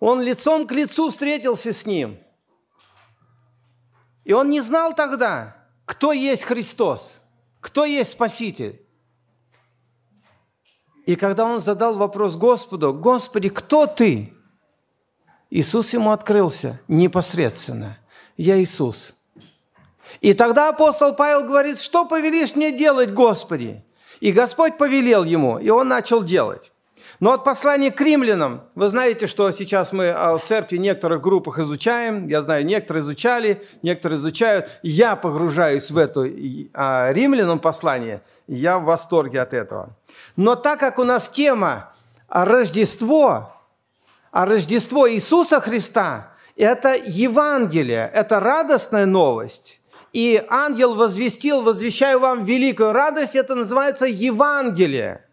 он 0.00 0.22
лицом 0.22 0.66
к 0.66 0.72
лицу 0.72 1.10
встретился 1.10 1.72
с 1.72 1.86
ним– 1.86 2.18
и 4.26 4.32
он 4.32 4.50
не 4.50 4.60
знал 4.60 4.92
тогда, 4.92 5.56
кто 5.84 6.12
есть 6.12 6.42
Христос, 6.42 7.22
кто 7.60 7.84
есть 7.84 8.10
Спаситель. 8.10 8.84
И 11.06 11.14
когда 11.14 11.44
он 11.44 11.60
задал 11.60 11.96
вопрос 11.96 12.34
Господу, 12.34 12.92
«Господи, 12.92 13.50
кто 13.50 13.86
ты?» 13.86 14.34
Иисус 15.48 15.92
ему 15.92 16.10
открылся 16.10 16.80
непосредственно. 16.88 17.98
«Я 18.36 18.60
Иисус». 18.60 19.14
И 20.20 20.34
тогда 20.34 20.70
апостол 20.70 21.14
Павел 21.14 21.44
говорит, 21.44 21.78
«Что 21.78 22.04
повелишь 22.04 22.56
мне 22.56 22.76
делать, 22.76 23.12
Господи?» 23.12 23.84
И 24.18 24.32
Господь 24.32 24.76
повелел 24.76 25.22
ему, 25.22 25.58
и 25.58 25.68
он 25.68 25.86
начал 25.86 26.24
делать. 26.24 26.72
Но 27.18 27.32
от 27.32 27.44
послания 27.44 27.90
к 27.90 28.00
римлянам, 28.00 28.62
вы 28.74 28.88
знаете, 28.88 29.26
что 29.26 29.50
сейчас 29.50 29.92
мы 29.92 30.08
а, 30.08 30.36
в 30.36 30.42
церкви 30.42 30.76
в 30.76 30.80
некоторых 30.80 31.22
группах 31.22 31.58
изучаем, 31.58 32.28
я 32.28 32.42
знаю, 32.42 32.66
некоторые 32.66 33.02
изучали, 33.02 33.66
некоторые 33.82 34.18
изучают, 34.18 34.68
я 34.82 35.16
погружаюсь 35.16 35.90
в 35.90 35.96
это 35.96 36.28
а, 36.74 37.10
римлянам 37.12 37.58
послание, 37.58 38.22
я 38.46 38.78
в 38.78 38.84
восторге 38.84 39.40
от 39.40 39.54
этого. 39.54 39.96
Но 40.36 40.56
так 40.56 40.78
как 40.78 40.98
у 40.98 41.04
нас 41.04 41.30
тема 41.30 41.92
Рождество, 42.28 43.54
а 44.30 44.44
Рождество 44.44 45.10
Иисуса 45.10 45.60
Христа– 45.60 46.32
это 46.56 46.94
Евангелие, 46.94 48.10
это 48.12 48.40
радостная 48.40 49.06
новость. 49.06 49.80
И 50.12 50.42
ангел 50.48 50.94
возвестил, 50.94 51.62
возвещаю 51.62 52.20
вам 52.20 52.44
великую 52.44 52.92
радость, 52.92 53.36
это 53.36 53.54
называется 53.54 54.04
Евангелие– 54.04 55.22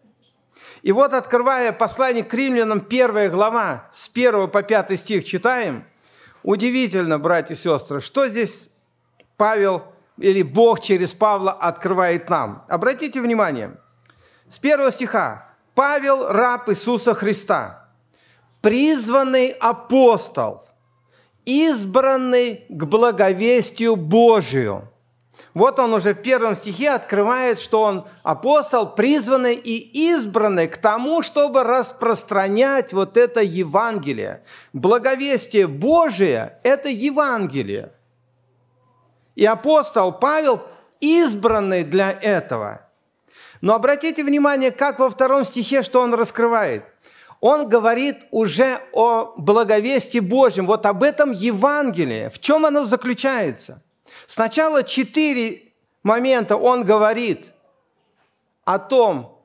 и 0.84 0.92
вот, 0.92 1.14
открывая 1.14 1.72
послание 1.72 2.22
к 2.22 2.34
римлянам, 2.34 2.82
первая 2.82 3.30
глава, 3.30 3.88
с 3.90 4.10
1 4.12 4.50
по 4.50 4.62
5 4.62 5.00
стих 5.00 5.24
читаем, 5.24 5.86
удивительно, 6.42 7.18
братья 7.18 7.54
и 7.54 7.56
сестры, 7.56 8.02
что 8.02 8.28
здесь 8.28 8.68
Павел 9.38 9.82
или 10.18 10.42
Бог 10.42 10.80
через 10.80 11.14
Павла 11.14 11.52
открывает 11.52 12.28
нам. 12.28 12.66
Обратите 12.68 13.22
внимание, 13.22 13.78
С 14.50 14.58
первого 14.58 14.92
стиха. 14.92 15.48
Павел, 15.74 16.28
раб 16.28 16.68
Иисуса 16.68 17.14
Христа, 17.14 17.88
призванный 18.60 19.48
апостол, 19.48 20.62
избранный 21.46 22.66
к 22.68 22.84
благовестию 22.84 23.96
Божию. 23.96 24.92
Вот 25.52 25.78
он 25.78 25.92
уже 25.92 26.14
в 26.14 26.22
первом 26.22 26.56
стихе 26.56 26.90
открывает, 26.90 27.58
что 27.58 27.82
он 27.82 28.06
апостол, 28.22 28.94
призванный 28.94 29.54
и 29.54 29.76
избранный 30.12 30.68
к 30.68 30.76
тому, 30.78 31.22
чтобы 31.22 31.62
распространять 31.62 32.92
вот 32.92 33.16
это 33.16 33.42
Евангелие. 33.42 34.42
Благовестие 34.72 35.66
Божие– 35.66 36.58
это 36.62 36.88
Евангелие. 36.88 37.92
И 39.34 39.44
апостол 39.44 40.12
Павел 40.12 40.62
избранный 41.00 41.84
для 41.84 42.10
этого– 42.10 42.80
но 43.64 43.74
обратите 43.74 44.22
внимание, 44.22 44.70
как 44.70 44.98
во 44.98 45.08
втором 45.08 45.46
стихе, 45.46 45.82
что 45.82 46.02
он 46.02 46.12
раскрывает. 46.12 46.84
Он 47.40 47.66
говорит 47.66 48.26
уже 48.30 48.78
о 48.92 49.32
благовестии 49.38 50.18
Божьем, 50.18 50.66
вот 50.66 50.84
об 50.84 51.02
этом 51.02 51.32
Евангелии. 51.32 52.28
В 52.28 52.38
чем 52.40 52.66
оно 52.66 52.84
заключается? 52.84 53.82
Сначала 54.34 54.82
четыре 54.82 55.62
момента 56.02 56.56
он 56.56 56.82
говорит 56.82 57.52
о 58.64 58.80
том, 58.80 59.40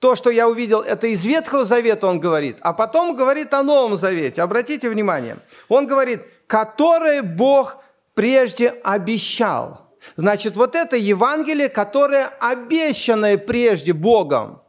то, 0.00 0.16
что 0.16 0.28
я 0.28 0.46
увидел, 0.46 0.82
это 0.82 1.06
из 1.06 1.24
Ветхого 1.24 1.64
Завета 1.64 2.08
он 2.08 2.20
говорит, 2.20 2.58
а 2.60 2.74
потом 2.74 3.16
говорит 3.16 3.54
о 3.54 3.62
Новом 3.62 3.96
Завете. 3.96 4.42
Обратите 4.42 4.90
внимание. 4.90 5.38
Он 5.70 5.86
говорит, 5.86 6.26
который 6.46 7.22
Бог 7.22 7.78
прежде 8.12 8.68
обещал– 8.84 9.86
Значит, 10.16 10.56
вот 10.56 10.74
это 10.74 10.96
Евангелие, 10.96 11.70
которое 11.70 12.26
обещанное 12.26 13.38
прежде 13.38 13.94
Богом. 13.94 14.60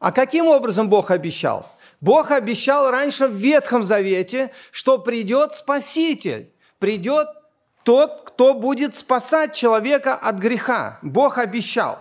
А 0.00 0.10
каким 0.10 0.48
образом 0.48 0.88
Бог 0.88 1.12
обещал? 1.12 1.70
Бог 2.00 2.32
обещал 2.32 2.90
раньше 2.90 3.28
в 3.28 3.34
Ветхом 3.34 3.84
Завете, 3.84 4.50
что 4.72 4.98
придет 4.98 5.54
Спаситель, 5.54 6.52
придет 6.78 7.28
тот, 7.88 8.20
кто 8.26 8.52
будет 8.52 8.98
спасать 8.98 9.54
человека 9.54 10.14
от 10.14 10.36
греха. 10.36 10.98
Бог 11.00 11.38
обещал. 11.38 11.98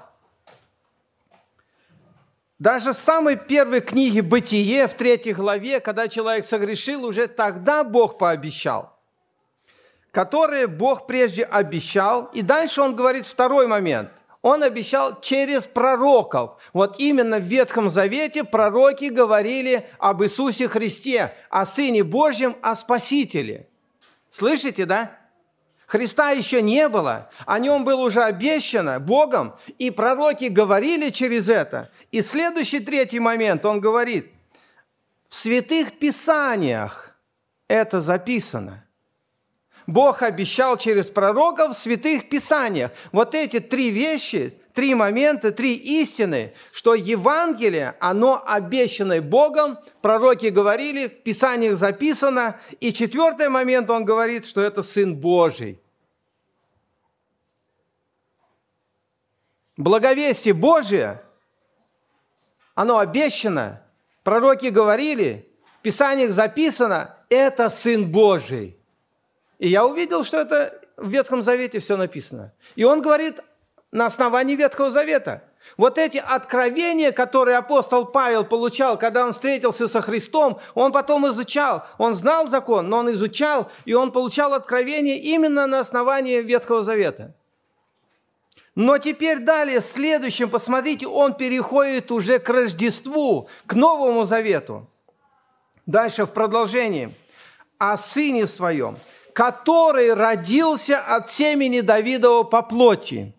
Даже 2.60 2.92
в 2.92 2.98
самой 2.98 3.38
первой 3.38 3.80
книге 3.80 4.22
«Бытие» 4.22 4.90
в 4.90 4.96
третьей 4.96 5.32
главе, 5.32 5.80
когда 5.80 6.10
человек 6.10 6.44
согрешил, 6.44 7.06
уже 7.06 7.28
тогда 7.28 7.86
Бог 7.86 8.18
пообещал– 8.18 8.98
которые 10.12 10.68
Бог 10.68 11.08
прежде 11.08 11.44
обещал. 11.44 12.32
И 12.34 12.42
дальше 12.42 12.82
он 12.82 12.96
говорит 12.96 13.26
второй 13.26 13.68
момент. 13.68 14.10
Он 14.42 14.64
обещал 14.64 15.22
через 15.22 15.68
пророков. 15.68 16.60
Вот 16.74 16.96
именно 17.00 17.38
в 17.38 17.44
Ветхом 17.44 17.90
Завете 17.90 18.44
пророки 18.44 19.06
говорили 19.06 19.88
об 20.00 20.24
Иисусе 20.24 20.68
Христе, 20.68 21.34
о 21.50 21.66
Сыне 21.66 22.04
Божьем, 22.04 22.58
о 22.62 22.76
Спасителе. 22.76 23.70
Слышите, 24.30 24.86
да? 24.86 25.17
Христа 25.88 26.32
еще 26.32 26.62
не 26.62 26.90
было, 26.90 27.30
о 27.46 27.60
нем 27.60 27.86
было 27.86 28.02
уже 28.02 28.22
обещано 28.22 29.00
Богом, 29.00 29.56
и 29.80 29.90
пророки 29.90 30.46
говорили 30.46 31.10
через 31.12 31.48
это. 31.48 31.90
И 32.12 32.22
следующий 32.22 32.82
третий 32.82 33.22
момент, 33.22 33.66
он 33.66 33.80
говорит, 33.80 34.30
в 35.30 35.36
святых 35.36 35.98
писаниях 35.98 37.16
это 37.70 38.02
записано. 38.02 38.84
Бог 39.88 40.24
обещал 40.24 40.76
через 40.76 41.08
пророков 41.08 41.70
в 41.70 41.80
святых 41.80 42.28
писаниях. 42.28 42.92
Вот 43.14 43.34
эти 43.34 43.62
три 43.62 43.90
вещи, 43.90 44.54
три 44.78 44.94
момента, 44.94 45.52
три 45.52 45.74
истины, 45.74 46.54
что 46.72 46.94
Евангелие, 46.94 47.96
оно 48.00 48.40
обещанное 48.46 49.24
Богом, 49.24 49.80
пророки 50.04 50.52
говорили, 50.52 51.08
в 51.08 51.24
Писаниях 51.24 51.78
записано. 51.78 52.60
И 52.80 52.94
четвертый 52.94 53.50
момент, 53.50 53.90
он 53.90 54.06
говорит, 54.06 54.46
что 54.46 54.62
это 54.62 54.84
Сын 54.84 55.16
Божий. 55.16 55.82
Благовестие 59.78 60.54
Божие, 60.54 61.24
оно 62.76 63.00
обещано, 63.00 63.82
пророки 64.22 64.68
говорили, 64.68 65.50
в 65.80 65.82
Писаниях 65.82 66.30
записано, 66.30 67.18
это 67.30 67.72
Сын 67.72 68.12
Божий. 68.12 68.78
И 69.58 69.70
я 69.70 69.88
увидел, 69.88 70.24
что 70.24 70.38
это 70.38 70.80
в 70.98 71.10
Ветхом 71.10 71.42
Завете 71.42 71.80
все 71.80 71.98
написано. 71.98 72.54
И 72.76 72.84
он 72.84 73.02
говорит 73.02 73.42
на 73.92 74.06
основании 74.06 74.56
Ветхого 74.56 74.92
Завета. 74.92 75.44
Вот 75.76 75.98
эти 75.98 76.18
откровения, 76.18 77.12
которые 77.12 77.58
апостол 77.58 78.06
Павел 78.06 78.46
получал, 78.46 78.98
когда 78.98 79.26
он 79.26 79.34
встретился 79.34 79.88
со 79.88 80.02
Христом, 80.02 80.60
он 80.76 80.92
потом 80.92 81.28
изучал. 81.30 81.86
Он 81.98 82.16
знал 82.16 82.48
закон, 82.48 82.90
но 82.90 83.00
он 83.00 83.12
изучал, 83.12 83.70
и 83.86 83.94
он 83.94 84.12
получал 84.12 84.54
откровения 84.54 85.16
именно 85.16 85.68
на 85.68 85.80
основании 85.80 86.42
Ветхого 86.42 86.84
Завета. 86.84 87.36
Но 88.76 88.98
теперь 89.00 89.40
далее, 89.40 89.82
следующем, 89.82 90.50
посмотрите, 90.50 91.08
он 91.08 91.34
переходит 91.34 92.12
уже 92.12 92.40
к 92.40 92.48
Рождеству, 92.50 93.50
к 93.66 93.74
Новому 93.74 94.24
Завету. 94.24 94.88
Дальше 95.86 96.26
в 96.26 96.32
продолжении. 96.32 97.16
О 97.80 97.98
Сыне 97.98 98.48
Своем– 98.48 98.98
который 99.38 100.16
родился 100.16 100.98
от 100.98 101.30
семени 101.30 101.82
Давидова 101.82 102.42
по 102.42 102.64
плоти. 102.64 103.36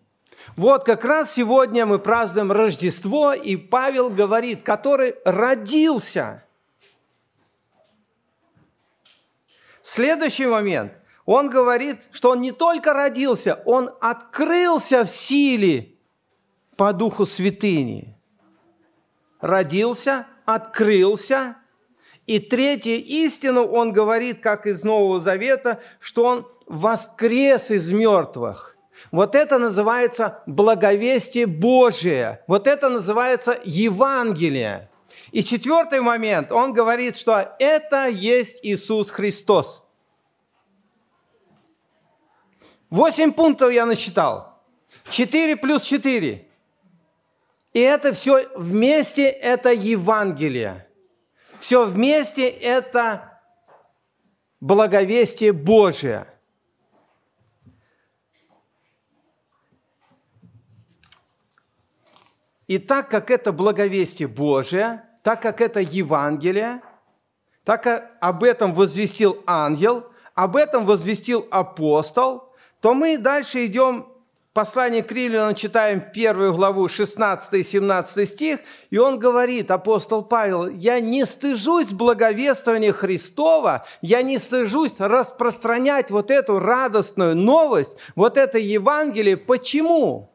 Вот 0.59 0.83
как 0.83 1.05
раз 1.05 1.31
сегодня 1.35 1.85
мы 1.85 1.99
празднуем 1.99 2.51
Рождество, 2.51 3.31
и 3.31 3.55
Павел 3.55 4.09
говорит, 4.09 4.61
который 4.63 5.15
родился. 5.23 6.43
Следующий 9.81 10.47
момент. 10.47 10.91
Он 11.25 11.49
говорит, 11.49 11.99
что 12.11 12.31
он 12.31 12.41
не 12.41 12.51
только 12.51 12.91
родился, 12.91 13.61
он 13.63 13.89
открылся 14.01 15.05
в 15.05 15.09
силе 15.09 15.93
по 16.75 16.91
духу 16.91 17.25
святыни. 17.25 18.17
Родился, 19.39 20.27
открылся 20.43 21.55
и 22.25 22.39
третья 22.39 22.95
истину 22.95 23.63
он 23.63 23.93
говорит, 23.93 24.41
как 24.41 24.67
из 24.67 24.83
Нового 24.83 25.21
Завета, 25.21 25.81
что 26.01 26.25
он 26.25 26.47
воскрес 26.65 27.71
из 27.71 27.93
мертвых. 27.93 28.75
Вот 29.11 29.35
это 29.35 29.57
называется 29.57 30.43
благовестие 30.45 31.47
Божие. 31.47 32.43
Вот 32.47 32.67
это 32.67 32.89
называется 32.89 33.59
Евангелие. 33.63 34.89
И 35.31 35.43
четвертый 35.43 36.01
момент, 36.01 36.51
он 36.51 36.73
говорит, 36.73 37.15
что 37.15 37.55
это 37.59 38.07
есть 38.07 38.59
Иисус 38.63 39.09
Христос. 39.09 39.83
Восемь 42.89 43.31
пунктов 43.31 43.71
я 43.71 43.85
насчитал. 43.85 44.63
Четыре 45.09 45.55
плюс 45.55 45.83
четыре. 45.83 46.47
И 47.73 47.79
это 47.79 48.13
все 48.13 48.47
вместе, 48.55 49.27
это 49.27 49.71
Евангелие. 49.71 50.87
Все 51.59 51.85
вместе 51.85 52.47
это 52.47 53.39
благовестие 54.59 55.53
Божие. 55.53 56.25
И 62.69 62.77
так 62.77 63.09
как 63.09 63.31
это 63.31 63.51
благовестие 63.51 64.27
Божие, 64.27 65.03
так 65.23 65.41
как 65.41 65.59
это 65.59 65.79
Евангелие, 65.79 66.83
так 67.63 67.81
как 67.81 68.11
об 68.21 68.43
этом 68.43 68.75
возвестил 68.75 69.41
ангел, 69.47 70.05
об 70.35 70.55
этом 70.55 70.85
возвестил 70.85 71.47
апостол, 71.49 72.53
то 72.79 72.93
мы 72.93 73.17
дальше 73.17 73.65
идем 73.65 74.07
послании 74.53 75.01
к 75.01 75.11
Римлянам 75.11 75.55
читаем 75.55 75.99
первую 76.13 76.53
главу, 76.53 76.87
16 76.87 77.51
и 77.55 77.63
17 77.63 78.29
стих, 78.29 78.59
и 78.91 78.99
он 78.99 79.17
говорит, 79.17 79.71
апостол 79.71 80.23
Павел, 80.23 80.67
«Я 80.67 80.99
не 80.99 81.25
стыжусь 81.25 81.87
благовествования 81.87 82.93
Христова, 82.93 83.83
я 84.01 84.21
не 84.21 84.37
стыжусь 84.37 84.99
распространять 84.99 86.11
вот 86.11 86.29
эту 86.29 86.59
радостную 86.59 87.35
новость, 87.35 87.97
вот 88.15 88.37
это 88.37 88.59
Евангелие. 88.59 89.37
Почему? 89.37 90.28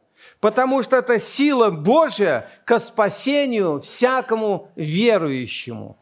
Потому 0.44 0.83
что 0.83 0.96
это 0.96 1.18
сила 1.18 1.70
Божия 1.70 2.50
к 2.66 2.78
спасению 2.78 3.80
всякому 3.80 4.70
верующему». 4.76 5.96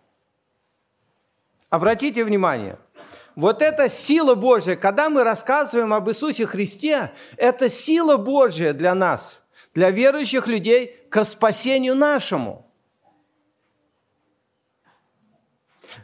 Обратите 1.70 2.24
внимание– 2.24 2.76
вот 3.36 3.62
эта 3.62 3.88
сила 3.88 4.34
Божья, 4.34 4.74
когда 4.74 5.10
мы 5.10 5.22
рассказываем 5.22 5.94
об 5.94 6.08
Иисусе 6.08 6.44
Христе, 6.44 7.12
это 7.36 7.70
сила 7.70 8.16
Божья 8.16 8.72
для 8.72 8.96
нас, 8.96 9.44
для 9.74 9.90
верующих 9.90 10.48
людей 10.48 10.88
к 11.08 11.24
спасению 11.24 11.94
нашему. 11.94 12.66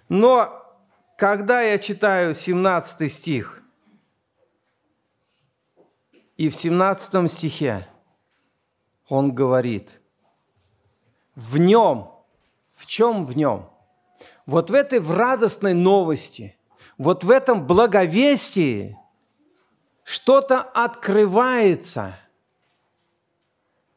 Но 0.09 0.65
когда 1.17 1.61
я 1.61 1.77
читаю 1.81 2.37
17 2.37 3.13
стих, 3.13 3.61
и 6.37 6.49
в 6.49 6.55
17 6.55 7.29
стихе 7.31 7.89
он 9.09 9.35
говорит, 9.35 10.01
в 11.35 11.59
нем. 11.59 12.13
В 12.75 12.87
чем 12.87 13.27
в 13.27 13.37
нем? 13.37 13.69
Вот 14.47 14.71
в 14.71 14.75
этой 14.75 15.01
в 15.01 15.15
радостной 15.17 15.75
новости, 15.75 16.57
вот 16.97 17.25
в 17.25 17.31
этом 17.31 17.67
благовестии 17.67 18.97
что-то 20.05 20.61
открывается. 20.61 22.17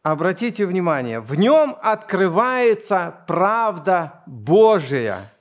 Обратите 0.04 0.66
внимание, 0.66 1.20
в 1.20 1.36
нем 1.36 1.78
открывается 1.82 3.24
правда 3.28 4.24
Божия. 4.26 5.32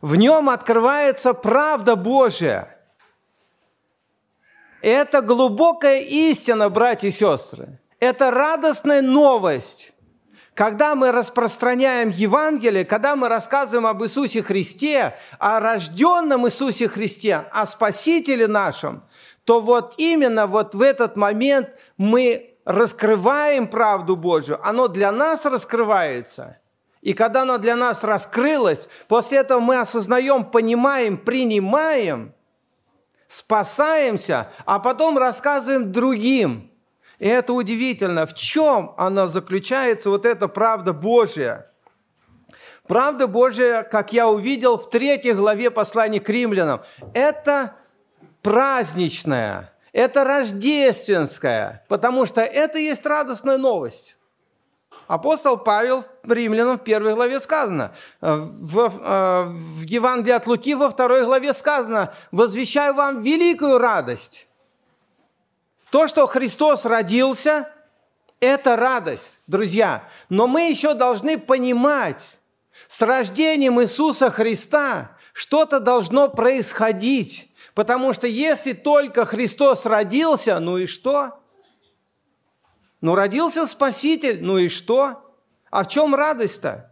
В 0.00 0.14
нем 0.14 0.48
открывается 0.48 1.34
правда 1.34 1.96
Божия. 1.96 2.77
Это 4.82 5.22
глубокая 5.22 6.00
истина, 6.00 6.68
братья 6.68 7.08
и 7.08 7.12
сестры. 7.12 7.80
Это 8.00 8.30
радостная 8.30 9.02
новость. 9.02 9.92
Когда 10.54 10.94
мы 10.94 11.12
распространяем 11.12 12.10
Евангелие, 12.10 12.84
когда 12.84 13.14
мы 13.14 13.28
рассказываем 13.28 13.86
об 13.86 14.02
Иисусе 14.02 14.42
Христе, 14.42 15.16
о 15.38 15.60
рожденном 15.60 16.46
Иисусе 16.46 16.88
Христе, 16.88 17.36
о 17.52 17.64
Спасителе 17.66 18.48
нашем, 18.48 19.04
то 19.44 19.60
вот 19.60 19.94
именно 19.98 20.46
вот 20.46 20.74
в 20.74 20.82
этот 20.82 21.16
момент 21.16 21.70
мы 21.96 22.56
раскрываем 22.64 23.68
правду 23.68 24.16
Божию. 24.16 24.58
Оно 24.66 24.88
для 24.88 25.12
нас 25.12 25.44
раскрывается. 25.44 26.58
И 27.00 27.14
когда 27.14 27.42
оно 27.42 27.58
для 27.58 27.76
нас 27.76 28.02
раскрылось, 28.02 28.88
после 29.06 29.38
этого 29.38 29.60
мы 29.60 29.78
осознаем, 29.78 30.44
понимаем, 30.44 31.16
принимаем, 31.16 32.34
спасаемся, 33.28 34.50
а 34.64 34.78
потом 34.78 35.18
рассказываем 35.18 35.92
другим– 35.92 36.64
и 37.18 37.26
это 37.26 37.52
удивительно. 37.52 38.26
В 38.26 38.34
чем 38.34 38.94
она 38.96 39.26
заключается, 39.26 40.10
вот 40.10 40.24
эта 40.24 40.48
правда 40.48 40.92
Божья? 40.92 41.70
Правда 42.86 43.26
Божья, 43.26 43.82
как 43.82 44.12
я 44.12 44.28
увидел 44.28 44.78
в 44.78 44.88
третьей 44.88 45.32
главе 45.32 45.70
послания 45.70 46.20
к 46.20 46.28
римлянам, 46.28 46.80
это 47.12 47.74
праздничная, 48.42 49.72
это 49.92 50.24
рождественская, 50.24 51.84
потому 51.88 52.24
что 52.24 52.40
это 52.40 52.78
есть 52.78 53.04
радостная 53.04 53.58
новость. 53.58 54.17
Апостол 55.08 55.56
Павел 55.56 56.04
в 56.22 56.32
Римлянам 56.32 56.78
в 56.78 56.84
первой 56.84 57.14
главе 57.14 57.40
сказано, 57.40 57.92
в, 58.20 58.78
э, 58.78 59.44
в 59.48 59.82
Евангелии 59.82 60.34
от 60.34 60.46
Луки 60.46 60.74
во 60.74 60.90
второй 60.90 61.24
главе 61.24 61.52
сказано, 61.54 62.12
«Возвещаю 62.30 62.94
вам 62.94 63.20
великую 63.20 63.78
радость, 63.78 64.48
то, 65.90 66.06
что 66.06 66.26
Христос 66.26 66.84
родился, 66.84 67.70
это 68.40 68.76
радость, 68.76 69.40
друзья. 69.46 70.04
Но 70.28 70.46
мы 70.46 70.68
еще 70.68 70.94
должны 70.94 71.38
понимать, 71.38 72.22
с 72.86 73.02
рождением 73.02 73.80
Иисуса 73.80 74.30
Христа 74.30 75.12
что-то 75.32 75.80
должно 75.80 76.28
происходить. 76.28 77.50
Потому 77.74 78.12
что 78.12 78.26
если 78.26 78.72
только 78.72 79.24
Христос 79.24 79.86
родился, 79.86 80.58
ну 80.60 80.78
и 80.78 80.86
что? 80.86 81.37
Ну 83.00 83.14
родился 83.14 83.66
Спаситель, 83.66 84.38
ну 84.42 84.58
и 84.58 84.68
что? 84.68 85.22
А 85.70 85.84
в 85.84 85.88
чем 85.88 86.14
радость-то? 86.14 86.90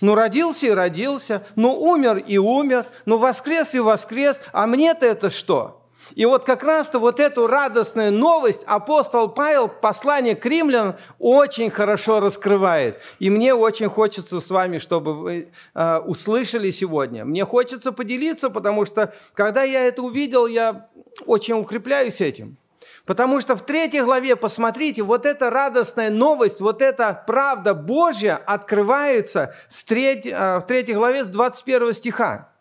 Ну, 0.00 0.14
родился 0.14 0.66
и 0.66 0.70
родился, 0.70 1.44
ну, 1.56 1.74
умер 1.74 2.18
и 2.18 2.38
умер, 2.38 2.86
ну, 3.04 3.18
воскрес 3.18 3.74
и 3.74 3.80
воскрес, 3.80 4.40
а 4.52 4.66
мне-то 4.66 5.04
это 5.04 5.28
что? 5.28 5.80
И 6.14 6.24
вот 6.24 6.44
как 6.44 6.62
раз-то 6.62 6.98
вот 6.98 7.20
эту 7.20 7.46
радостную 7.46 8.10
новость 8.10 8.64
апостол 8.66 9.28
Павел, 9.28 9.68
послание 9.68 10.34
к 10.34 10.44
римлянам, 10.46 10.96
очень 11.18 11.70
хорошо 11.70 12.20
раскрывает. 12.20 13.00
И 13.18 13.28
мне 13.28 13.54
очень 13.54 13.88
хочется 13.88 14.40
с 14.40 14.50
вами, 14.50 14.78
чтобы 14.78 15.14
вы 15.14 15.52
э, 15.74 15.98
услышали 15.98 16.70
сегодня. 16.70 17.26
Мне 17.26 17.44
хочется 17.44 17.92
поделиться, 17.92 18.48
потому 18.48 18.86
что 18.86 19.14
когда 19.34 19.62
я 19.62 19.84
это 19.84 20.02
увидел, 20.02 20.46
я 20.46 20.88
очень 21.26 21.54
укрепляюсь 21.54 22.22
этим. 22.22 22.56
Потому 23.10 23.40
что 23.40 23.56
в 23.56 23.66
третьей 23.66 24.02
главе, 24.02 24.36
посмотрите, 24.36 25.02
вот 25.02 25.26
эта 25.26 25.50
радостная 25.50 26.10
новость, 26.10 26.60
вот 26.60 26.80
эта 26.80 27.24
правда 27.26 27.74
Божья 27.74 28.36
открывается 28.36 29.52
с 29.68 29.82
треть, 29.82 30.26
э, 30.26 30.58
в 30.58 30.62
третьей 30.62 30.94
главе 30.94 31.24
с 31.24 31.26
21 31.26 31.92
стиха. 31.92 32.52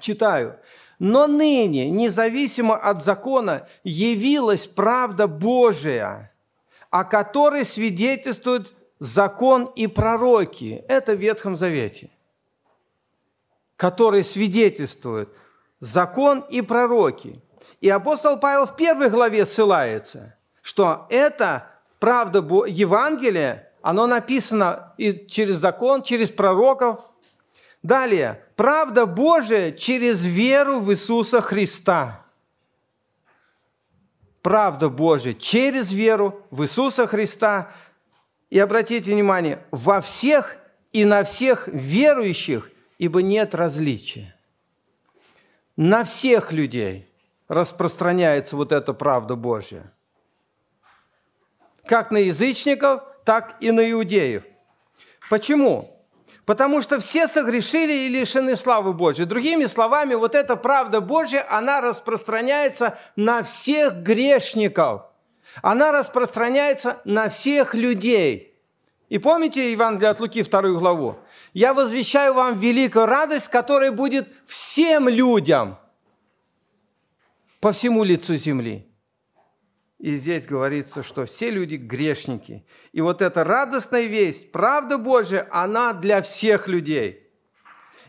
Читаю. 0.00 0.58
Но 0.98 1.28
ныне, 1.28 1.88
независимо 1.90 2.74
от 2.74 3.04
закона, 3.04 3.68
явилась 3.84 4.66
правда 4.66 5.28
Божия, 5.28 6.34
о 6.90 7.04
которой 7.04 7.64
свидетельствуют 7.64 8.74
закон 8.98 9.66
и 9.76 9.86
пророки. 9.86 10.84
Это 10.88 11.12
в 11.12 11.20
Ветхом 11.20 11.54
Завете. 11.54 12.10
Которые 13.76 14.24
свидетельствуют 14.24 15.28
закон 15.78 16.40
и 16.50 16.62
пророки. 16.62 17.40
И 17.82 17.88
апостол 17.88 18.38
Павел 18.38 18.66
в 18.66 18.76
первой 18.76 19.10
главе 19.10 19.44
ссылается, 19.44 20.36
что 20.62 21.08
это 21.10 21.68
правда 21.98 22.38
Евангелия, 22.38 23.72
оно 23.82 24.06
написано 24.06 24.94
и 24.98 25.26
через 25.26 25.56
закон, 25.56 26.04
через 26.04 26.30
пророков. 26.30 27.00
Далее, 27.82 28.44
правда 28.54 29.04
Божия 29.04 29.72
через 29.72 30.24
веру 30.24 30.78
в 30.78 30.92
Иисуса 30.92 31.40
Христа. 31.40 32.24
Правда 34.42 34.88
Божия 34.88 35.34
через 35.34 35.92
веру 35.92 36.40
в 36.52 36.62
Иисуса 36.62 37.08
Христа. 37.08 37.72
И 38.48 38.60
обратите 38.60 39.12
внимание, 39.12 39.58
во 39.72 40.00
всех 40.00 40.56
и 40.92 41.04
на 41.04 41.24
всех 41.24 41.66
верующих, 41.66 42.70
ибо 42.98 43.22
нет 43.22 43.56
различия. 43.56 44.36
На 45.76 46.04
всех 46.04 46.52
людей 46.52 47.11
распространяется 47.52 48.56
вот 48.56 48.72
эта 48.72 48.94
правда 48.94 49.36
Божья. 49.36 49.92
Как 51.84 52.10
на 52.10 52.16
язычников, 52.16 53.02
так 53.24 53.56
и 53.60 53.70
на 53.70 53.90
иудеев. 53.90 54.44
Почему? 55.28 55.86
Потому 56.46 56.80
что 56.80 56.98
все 56.98 57.28
согрешили 57.28 57.92
и 57.92 58.08
лишены 58.08 58.56
славы 58.56 58.94
Божьей. 58.94 59.26
Другими 59.26 59.66
словами, 59.66 60.14
вот 60.14 60.34
эта 60.34 60.56
правда 60.56 61.02
Божья, 61.02 61.46
она 61.48 61.82
распространяется 61.82 62.98
на 63.16 63.42
всех 63.42 63.96
грешников. 63.96 65.02
Она 65.60 65.92
распространяется 65.92 67.02
на 67.04 67.28
всех 67.28 67.74
людей. 67.74 68.58
И 69.10 69.18
помните 69.18 69.72
Евангелие 69.72 70.08
от 70.08 70.20
Луки, 70.20 70.42
вторую 70.42 70.78
главу? 70.78 71.18
«Я 71.52 71.74
возвещаю 71.74 72.32
вам 72.32 72.58
великую 72.58 73.04
радость, 73.04 73.48
которая 73.48 73.92
будет 73.92 74.32
всем 74.46 75.06
людям 75.06 75.76
по 77.62 77.70
всему 77.70 78.02
лицу 78.02 78.34
земли». 78.34 78.92
И 80.02 80.16
здесь 80.16 80.46
говорится, 80.46 81.04
что 81.04 81.26
все 81.26 81.48
люди 81.48 81.76
грешники. 81.76 82.66
И 82.90 83.00
вот 83.00 83.22
эта 83.22 83.44
радостная 83.44 84.02
весть, 84.02 84.50
правда 84.50 84.98
Божья, 84.98 85.46
она 85.52 85.92
для 85.92 86.22
всех 86.22 86.66
людей. 86.66 87.30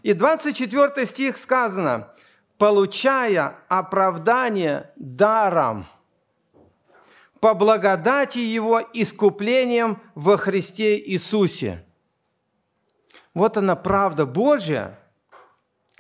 И 0.02 0.14
24 0.14 1.06
стих 1.06 1.38
сказано, 1.38 2.12
получая 2.58 3.58
оправдание 3.70 4.92
даром, 4.96 5.86
по 7.40 7.54
благодати 7.54 8.40
Его 8.40 8.82
искуплением 8.94 10.02
во 10.16 10.38
Христе 10.38 10.98
Иисусе. 10.98 11.86
Вот 13.36 13.56
она 13.58 13.76
правда 13.76 14.26
Божья– 14.26 15.00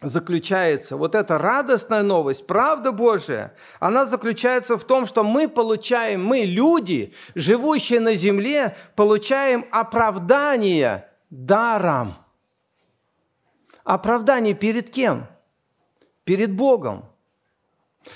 заключается, 0.04 0.98
вот 0.98 1.16
эта 1.16 1.38
радостная 1.38 2.04
новость, 2.04 2.46
правда 2.46 2.92
Божия, 2.92 3.54
она 3.80 4.06
заключается 4.06 4.78
в 4.78 4.84
том, 4.84 5.06
что 5.06 5.24
мы 5.24 5.48
получаем, 5.48 6.24
мы 6.24 6.42
люди, 6.42 7.13
живущие 7.36 8.00
на 8.00 8.16
земле, 8.16 8.76
получаем 8.96 9.66
оправдание 9.72 11.10
даром. 11.30 12.16
Оправдание 13.84 14.54
перед 14.54 14.89
кем? 14.89 15.28
Перед 16.24 16.54
Богом. 16.54 17.06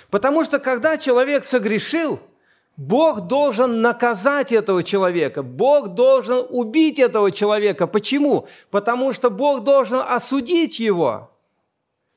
Потому 0.10 0.44
что 0.44 0.60
когда 0.60 0.98
человек 0.98 1.46
согрешил, 1.46 2.20
Бог 2.76 3.22
должен 3.22 3.82
наказать 3.82 4.52
этого 4.52 4.84
человека, 4.84 5.42
Бог 5.42 5.90
должен 5.90 6.46
убить 6.50 7.00
этого 7.00 7.32
человека. 7.32 7.88
Почему? 7.88 8.48
Потому 8.70 9.14
что 9.14 9.30
Бог 9.30 9.64
должен 9.64 10.02
осудить 10.08 10.80
его 10.80 11.32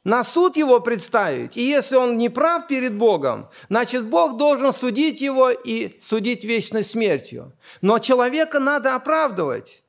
на 0.04 0.24
суд 0.24 0.56
его 0.56 0.80
представить. 0.80 1.56
И 1.56 1.62
если 1.62 1.96
он 1.96 2.16
не 2.16 2.28
прав 2.28 2.66
перед 2.66 2.96
Богом, 2.96 3.50
значит, 3.68 4.06
Бог 4.06 4.36
должен 4.36 4.72
судить 4.72 5.20
его 5.20 5.50
и 5.50 5.98
судить 6.00 6.44
вечной 6.44 6.84
смертью. 6.84 7.52
Но 7.82 7.98
человека 7.98 8.60
надо 8.60 8.94
оправдывать. 8.94 9.84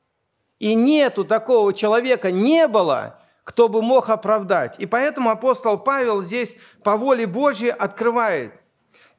И 0.58 0.74
нету 0.74 1.24
такого 1.24 1.72
человека, 1.72 2.30
не 2.30 2.68
было, 2.68 3.20
кто 3.42 3.68
бы 3.68 3.82
мог 3.82 4.10
оправдать. 4.10 4.78
И 4.78 4.86
поэтому 4.86 5.30
апостол 5.30 5.78
Павел 5.78 6.22
здесь 6.22 6.56
по 6.84 6.96
воле 6.96 7.26
Божьей 7.26 7.70
открывает. 7.70 8.52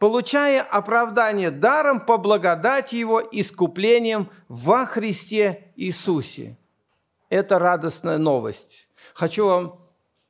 получая 0.03 0.62
оправдание 0.62 1.49
даром 1.49 2.01
по 2.01 2.17
благодати 2.17 2.95
Его 2.95 3.21
искуплением 3.32 4.29
во 4.49 4.86
Христе 4.86 5.71
Иисусе. 5.77 6.58
Это 7.29 7.58
радостная 7.58 8.17
новость. 8.17 8.89
Хочу 9.13 9.45
вам 9.45 9.83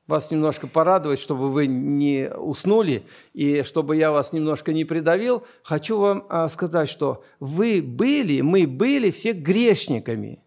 вас 0.07 0.31
немножко 0.31 0.67
порадовать, 0.67 1.19
чтобы 1.19 1.49
вы 1.49 1.67
не 1.67 2.29
уснули 2.29 3.05
и 3.33 3.63
чтобы 3.63 3.95
я 3.95 4.11
вас 4.11 4.33
немножко 4.33 4.73
не 4.73 4.83
придавил, 4.83 5.45
хочу 5.63 5.97
вам 5.97 6.25
а, 6.29 6.49
сказать, 6.49 6.89
что 6.89 7.23
вы 7.39 7.81
были, 7.81 8.41
мы 8.41 8.67
были 8.67 9.11
все 9.11 9.31
грешниками. 9.31 10.43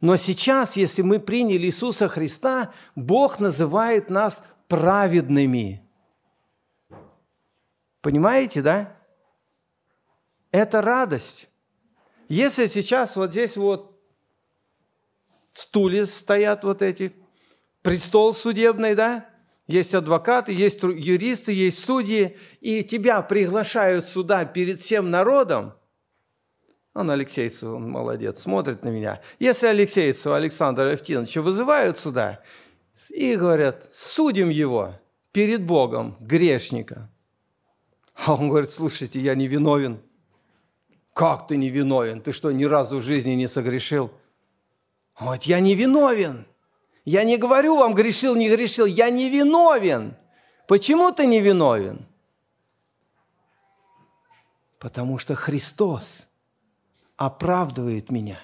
Но 0.00 0.16
сейчас, 0.16 0.76
если 0.76 1.02
мы 1.02 1.20
приняли 1.20 1.66
Иисуса 1.66 2.08
Христа, 2.08 2.72
Бог 2.96 3.38
называет 3.38 4.10
нас 4.10 4.42
праведными. 4.66 5.80
Понимаете, 8.00 8.62
да? 8.62 8.96
Это 10.50 10.82
радость. 10.82 11.48
Если 12.28 12.66
сейчас 12.66 13.14
вот 13.14 13.30
здесь 13.30 13.56
вот 13.56 13.96
стулья 15.52 16.06
стоят 16.06 16.64
вот 16.64 16.82
эти, 16.82 17.12
престол 17.82 18.34
судебный, 18.34 18.94
да? 18.94 19.28
Есть 19.66 19.94
адвокаты, 19.94 20.52
есть 20.52 20.82
юристы, 20.82 21.52
есть 21.52 21.84
судьи, 21.84 22.36
и 22.60 22.82
тебя 22.82 23.22
приглашают 23.22 24.08
сюда 24.08 24.44
перед 24.44 24.80
всем 24.80 25.10
народом. 25.10 25.74
Он 26.94 27.10
Алексейцев, 27.10 27.64
он 27.64 27.90
молодец, 27.90 28.42
смотрит 28.42 28.84
на 28.84 28.88
меня. 28.88 29.22
Если 29.38 29.66
Алексейцева 29.66 30.36
Александра 30.36 30.90
Левтиновича 30.90 31.40
вызывают 31.40 31.98
сюда 31.98 32.42
и 33.08 33.36
говорят, 33.36 33.88
судим 33.92 34.50
его 34.50 34.94
перед 35.32 35.64
Богом, 35.64 36.16
грешника. 36.20 37.10
А 38.14 38.34
он 38.34 38.48
говорит, 38.48 38.72
слушайте, 38.72 39.20
я 39.20 39.34
не 39.34 39.48
виновен. 39.48 40.02
Как 41.14 41.46
ты 41.46 41.56
не 41.56 41.70
виновен? 41.70 42.20
Ты 42.20 42.32
что, 42.32 42.50
ни 42.52 42.64
разу 42.64 42.98
в 42.98 43.02
жизни 43.02 43.32
не 43.32 43.48
согрешил? 43.48 44.10
Говорит, 45.18 45.44
я 45.44 45.60
не 45.60 45.74
виновен. 45.74 46.46
Я 47.04 47.24
не 47.24 47.36
говорю 47.36 47.76
вам, 47.76 47.94
грешил, 47.94 48.36
не 48.36 48.48
грешил, 48.48 48.86
я 48.86 49.10
не 49.10 49.28
виновен. 49.28 50.16
Почему 50.68 51.10
ты 51.10 51.26
не 51.26 51.40
виновен? 51.40 52.06
Потому 54.78 55.18
что 55.18 55.34
Христос 55.34 56.28
оправдывает 57.16 58.10
меня. 58.10 58.38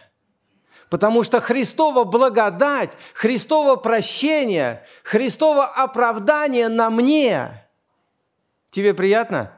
Потому 0.91 1.23
что 1.23 1.41
Христова 1.41 2.05
благодать, 2.05 2.97
Христово 3.15 3.77
прощение, 3.77 4.87
Христово 5.03 5.67
оправдание 5.67 6.69
на 6.69 6.91
мне. 6.91 7.67
Тебе 8.71 8.95
приятно? 8.95 9.53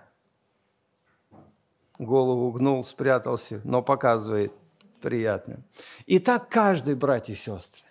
Голову 1.99 2.51
гнул, 2.53 2.83
спрятался, 2.83 3.61
но 3.65 3.83
показывает 3.83 4.53
приятно. 5.01 5.59
И 6.07 6.19
так 6.19 6.49
каждый, 6.49 6.95
братья 6.95 7.33
и 7.33 7.37
сестры. 7.37 7.85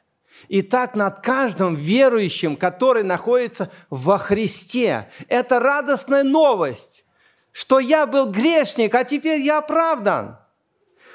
И 0.48 0.62
так 0.62 0.96
над 0.96 1.20
каждым 1.20 1.76
верующим, 1.76 2.56
который 2.56 3.04
находится 3.04 3.70
во 3.90 4.18
Христе. 4.18 5.10
Это 5.28 5.60
радостная 5.60 6.24
новость, 6.24 7.06
что 7.52 7.80
я 7.80 8.06
был 8.06 8.32
грешник, 8.32 8.96
а 8.96 9.04
теперь 9.04 9.42
я 9.42 9.60
оправдан. 9.60 10.38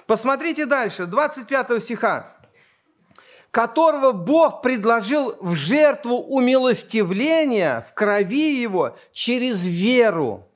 Посмотрите 0.06 0.66
дальше, 0.66 1.06
25 1.06 1.82
стиха. 1.82 2.30
«Которого 3.50 4.10
Бог 4.10 4.62
предложил 4.62 5.36
в 5.40 5.54
жертву 5.54 6.16
умилостивления 6.16 7.86
в 7.88 7.94
крови 7.94 8.60
Его 8.60 8.96
через 9.12 9.64
веру». 9.64 10.48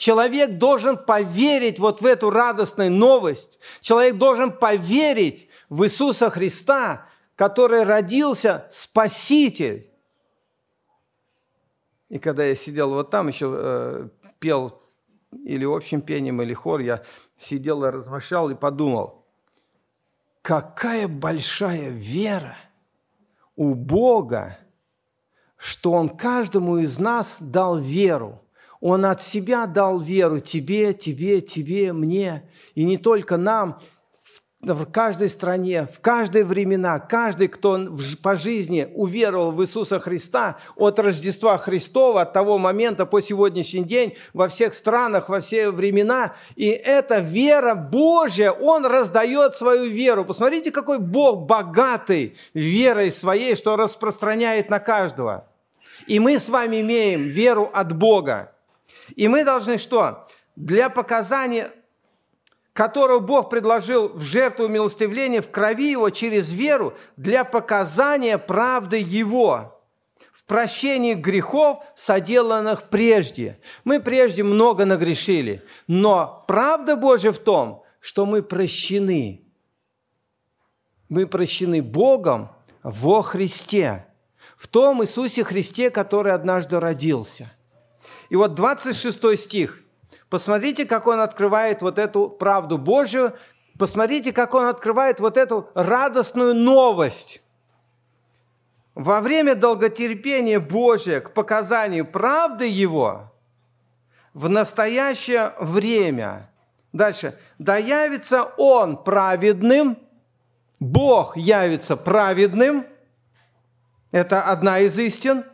Человек 0.00 0.52
должен 0.56 0.96
поверить 0.96 1.78
вот 1.78 2.00
в 2.00 2.06
эту 2.06 2.30
радостную 2.30 2.90
новость. 2.90 3.58
Человек 3.82 4.16
должен 4.16 4.50
поверить 4.50 5.50
в 5.68 5.84
Иисуса 5.84 6.30
Христа, 6.30 7.06
который 7.40 7.84
родился 7.84 8.66
Спаситель. 8.68 9.90
И 12.10 12.18
когда 12.18 12.44
я 12.44 12.54
сидел 12.54 12.90
вот 12.90 13.08
там, 13.08 13.28
еще 13.28 13.54
э, 13.56 14.08
пел 14.38 14.82
или 15.32 15.64
общим 15.64 16.02
пением, 16.02 16.42
или 16.42 16.52
хор, 16.52 16.80
я 16.80 17.02
сидел 17.38 17.82
и 17.84 17.88
размышлял 17.88 18.50
и 18.50 18.54
подумал, 18.54 19.24
какая 20.42 21.08
большая 21.08 21.88
вера 21.88 22.58
у 23.56 23.74
Бога, 23.74 24.58
что 25.56 25.92
Он 25.92 26.10
каждому 26.10 26.76
из 26.76 26.98
нас 26.98 27.40
дал 27.40 27.78
веру. 27.78 28.44
Он 28.82 29.06
от 29.06 29.22
себя 29.22 29.66
дал 29.66 29.98
веру 29.98 30.40
тебе, 30.40 30.92
тебе, 30.92 31.40
тебе, 31.40 31.94
мне. 31.94 32.46
И 32.74 32.84
не 32.84 32.98
только 32.98 33.38
нам, 33.38 33.80
в 34.62 34.84
каждой 34.84 35.30
стране, 35.30 35.86
в 35.90 36.00
каждые 36.00 36.44
времена, 36.44 36.98
каждый, 36.98 37.48
кто 37.48 37.78
по 38.22 38.36
жизни 38.36 38.90
уверовал 38.94 39.52
в 39.52 39.62
Иисуса 39.62 39.98
Христа 39.98 40.58
от 40.76 40.98
Рождества 40.98 41.56
Христова, 41.56 42.22
от 42.22 42.34
того 42.34 42.58
момента 42.58 43.06
по 43.06 43.22
сегодняшний 43.22 43.84
день, 43.84 44.16
во 44.34 44.48
всех 44.48 44.74
странах, 44.74 45.30
во 45.30 45.40
все 45.40 45.70
времена. 45.70 46.34
И 46.56 46.68
эта 46.68 47.20
вера 47.20 47.74
Божья, 47.74 48.50
Он 48.50 48.84
раздает 48.84 49.54
свою 49.54 49.90
веру. 49.90 50.26
Посмотрите, 50.26 50.70
какой 50.70 50.98
Бог 50.98 51.46
богатый 51.46 52.36
верой 52.52 53.12
своей, 53.12 53.56
что 53.56 53.76
распространяет 53.76 54.68
на 54.68 54.78
каждого. 54.78 55.48
И 56.06 56.20
мы 56.20 56.38
с 56.38 56.50
вами 56.50 56.82
имеем 56.82 57.22
веру 57.22 57.70
от 57.72 57.96
Бога. 57.96 58.52
И 59.16 59.26
мы 59.26 59.44
должны 59.44 59.78
что? 59.78 60.28
Для 60.54 60.90
показания 60.90 61.70
которого 62.80 63.18
Бог 63.18 63.50
предложил 63.50 64.08
в 64.08 64.22
жертву 64.22 64.66
милостивления 64.66 65.42
в 65.42 65.50
крови 65.50 65.90
Его 65.90 66.08
через 66.08 66.50
веру 66.50 66.94
для 67.18 67.44
показания 67.44 68.38
правды 68.38 68.96
Его 68.96 69.84
в 70.32 70.46
прощении 70.46 71.12
грехов, 71.12 71.84
соделанных 71.94 72.84
прежде. 72.88 73.60
Мы 73.84 74.00
прежде 74.00 74.44
много 74.44 74.86
нагрешили, 74.86 75.62
но 75.88 76.42
правда 76.48 76.96
Божья 76.96 77.32
в 77.32 77.38
том, 77.38 77.84
что 78.00 78.24
мы 78.24 78.42
прощены. 78.42 79.44
Мы 81.10 81.26
прощены 81.26 81.82
Богом 81.82 82.50
во 82.82 83.20
Христе, 83.20 84.06
в 84.56 84.68
том 84.68 85.02
Иисусе 85.02 85.44
Христе, 85.44 85.90
который 85.90 86.32
однажды 86.32 86.80
родился. 86.80 87.52
И 88.30 88.36
вот 88.36 88.54
26 88.54 89.38
стих– 89.38 89.80
Посмотрите, 90.30 90.84
как 90.86 91.08
он 91.08 91.18
открывает 91.20 91.82
вот 91.82 91.98
эту 91.98 92.30
правду 92.30 92.78
Божью, 92.78 93.34
посмотрите, 93.76 94.32
как 94.32 94.54
он 94.54 94.66
открывает 94.66 95.18
вот 95.18 95.36
эту 95.36 95.68
радостную 95.74 96.54
новость. 96.54 97.42
Во 98.94 99.20
время 99.20 99.56
долготерпения 99.56 100.60
Божия 100.60 101.20
к 101.20 101.34
показанию 101.34 102.06
правды 102.06 102.68
Его 102.68 103.32
в 104.32 104.48
настоящее 104.48 105.52
время, 105.58 106.48
дальше, 106.92 107.36
да 107.58 107.76
явится 107.76 108.44
Он 108.56 109.02
праведным, 109.02 109.98
Бог 110.78 111.36
явится 111.36 111.96
праведным, 111.96 112.86
это 114.12 114.42
одна 114.42 114.78
из 114.78 114.96
истин– 114.96 115.44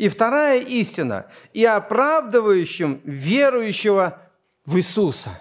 и 0.00 0.08
вторая 0.08 0.60
истина– 0.60 1.26
и 1.52 1.62
оправдывающим 1.62 3.02
верующего 3.04 4.18
в 4.64 4.78
Иисуса. 4.78 5.38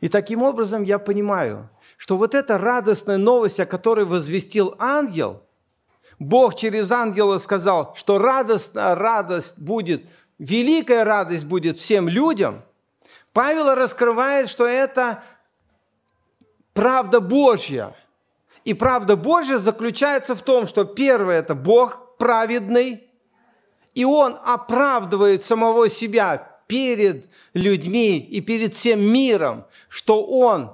И 0.00 0.08
таким 0.08 0.42
образом 0.42 0.82
я 0.82 0.98
понимаю, 0.98 1.68
что 1.98 2.16
вот 2.16 2.34
эта 2.34 2.56
радостная 2.56 3.18
новость, 3.18 3.60
о 3.60 3.66
которой 3.66 4.06
возвестил 4.06 4.74
ангел, 4.78 5.42
Бог 6.18 6.54
через 6.54 6.90
ангела 6.90 7.36
сказал, 7.36 7.94
что 7.96 8.18
радость, 8.18 8.70
радость 8.74 9.58
будет, 9.58 10.06
великая 10.38 11.04
радость 11.04 11.44
будет 11.44 11.76
всем 11.76 12.08
людям, 12.08 12.62
Павел 13.34 13.74
раскрывает, 13.74 14.48
что 14.48 14.66
это 14.66 15.22
правда 16.72 17.20
Божья. 17.20 17.94
И 18.64 18.72
правда 18.72 19.16
Божья 19.16 19.58
заключается 19.58 20.34
в 20.34 20.40
том, 20.40 20.66
что 20.66 20.84
первое– 20.84 21.38
это 21.40 21.54
Бог 21.54 22.11
праведный, 22.22 23.02
и 23.94 24.04
он 24.04 24.38
оправдывает 24.44 25.42
самого 25.42 25.88
себя 25.88 26.60
перед 26.68 27.26
людьми 27.52 28.16
и 28.16 28.40
перед 28.40 28.74
всем 28.74 29.00
миром, 29.00 29.64
что 29.88 30.24
он 30.24 30.70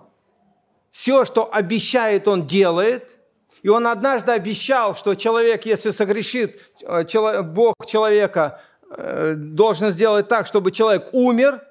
все, 0.90 1.24
что 1.24 1.48
обещает, 1.50 2.28
он 2.28 2.46
делает. 2.46 3.18
И 3.62 3.68
он 3.70 3.86
однажды 3.86 4.32
обещал, 4.32 4.94
что 4.94 5.14
человек, 5.14 5.64
если 5.64 5.90
согрешит, 5.90 6.60
э, 6.82 7.42
Бог 7.42 7.74
человека 7.86 8.60
э, 8.90 9.32
должен 9.34 9.90
сделать 9.90 10.28
так, 10.28 10.46
чтобы 10.46 10.70
человек 10.70 11.08
умер. 11.12 11.62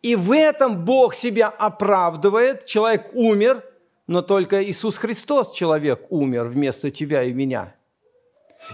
И 0.00 0.16
в 0.16 0.32
этом 0.32 0.86
Бог 0.86 1.14
себя 1.14 1.48
оправдывает. 1.48 2.64
Человек 2.64 3.10
умер, 3.12 3.62
но 4.06 4.22
только 4.22 4.64
Иисус 4.64 4.96
Христос, 4.96 5.52
человек, 5.52 6.06
умер 6.08 6.46
вместо 6.46 6.90
тебя 6.90 7.24
и 7.24 7.34
меня– 7.34 7.74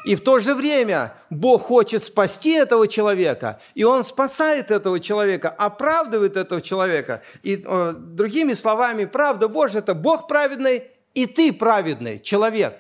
И 0.05 0.17
в 0.17 0.21
то 0.21 0.39
же 0.39 0.55
время 0.55 1.15
Бог 1.31 1.63
хочет 1.63 2.03
спасти 2.03 2.53
этого 2.53 2.89
человека, 2.89 3.61
и 3.75 3.85
Он 3.85 4.03
спасает 4.05 4.71
этого 4.71 5.01
человека, 5.01 5.49
оправдывает 5.51 6.37
этого 6.37 6.61
человека. 6.61 7.23
И 7.43 7.63
э, 7.65 7.93
другими 7.97 8.55
словами, 8.55 9.05
правда 9.05 9.49
Божья– 9.49 9.79
это 9.81 9.95
Бог 9.95 10.27
праведный, 10.27 10.85
и 11.15 11.27
ты 11.27 11.53
праведный 11.53 12.19
человек. 12.19 12.79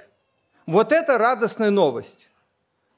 Вот 0.67 0.93
это 0.93 1.19
радостная 1.19 1.71
новость. 1.71 2.31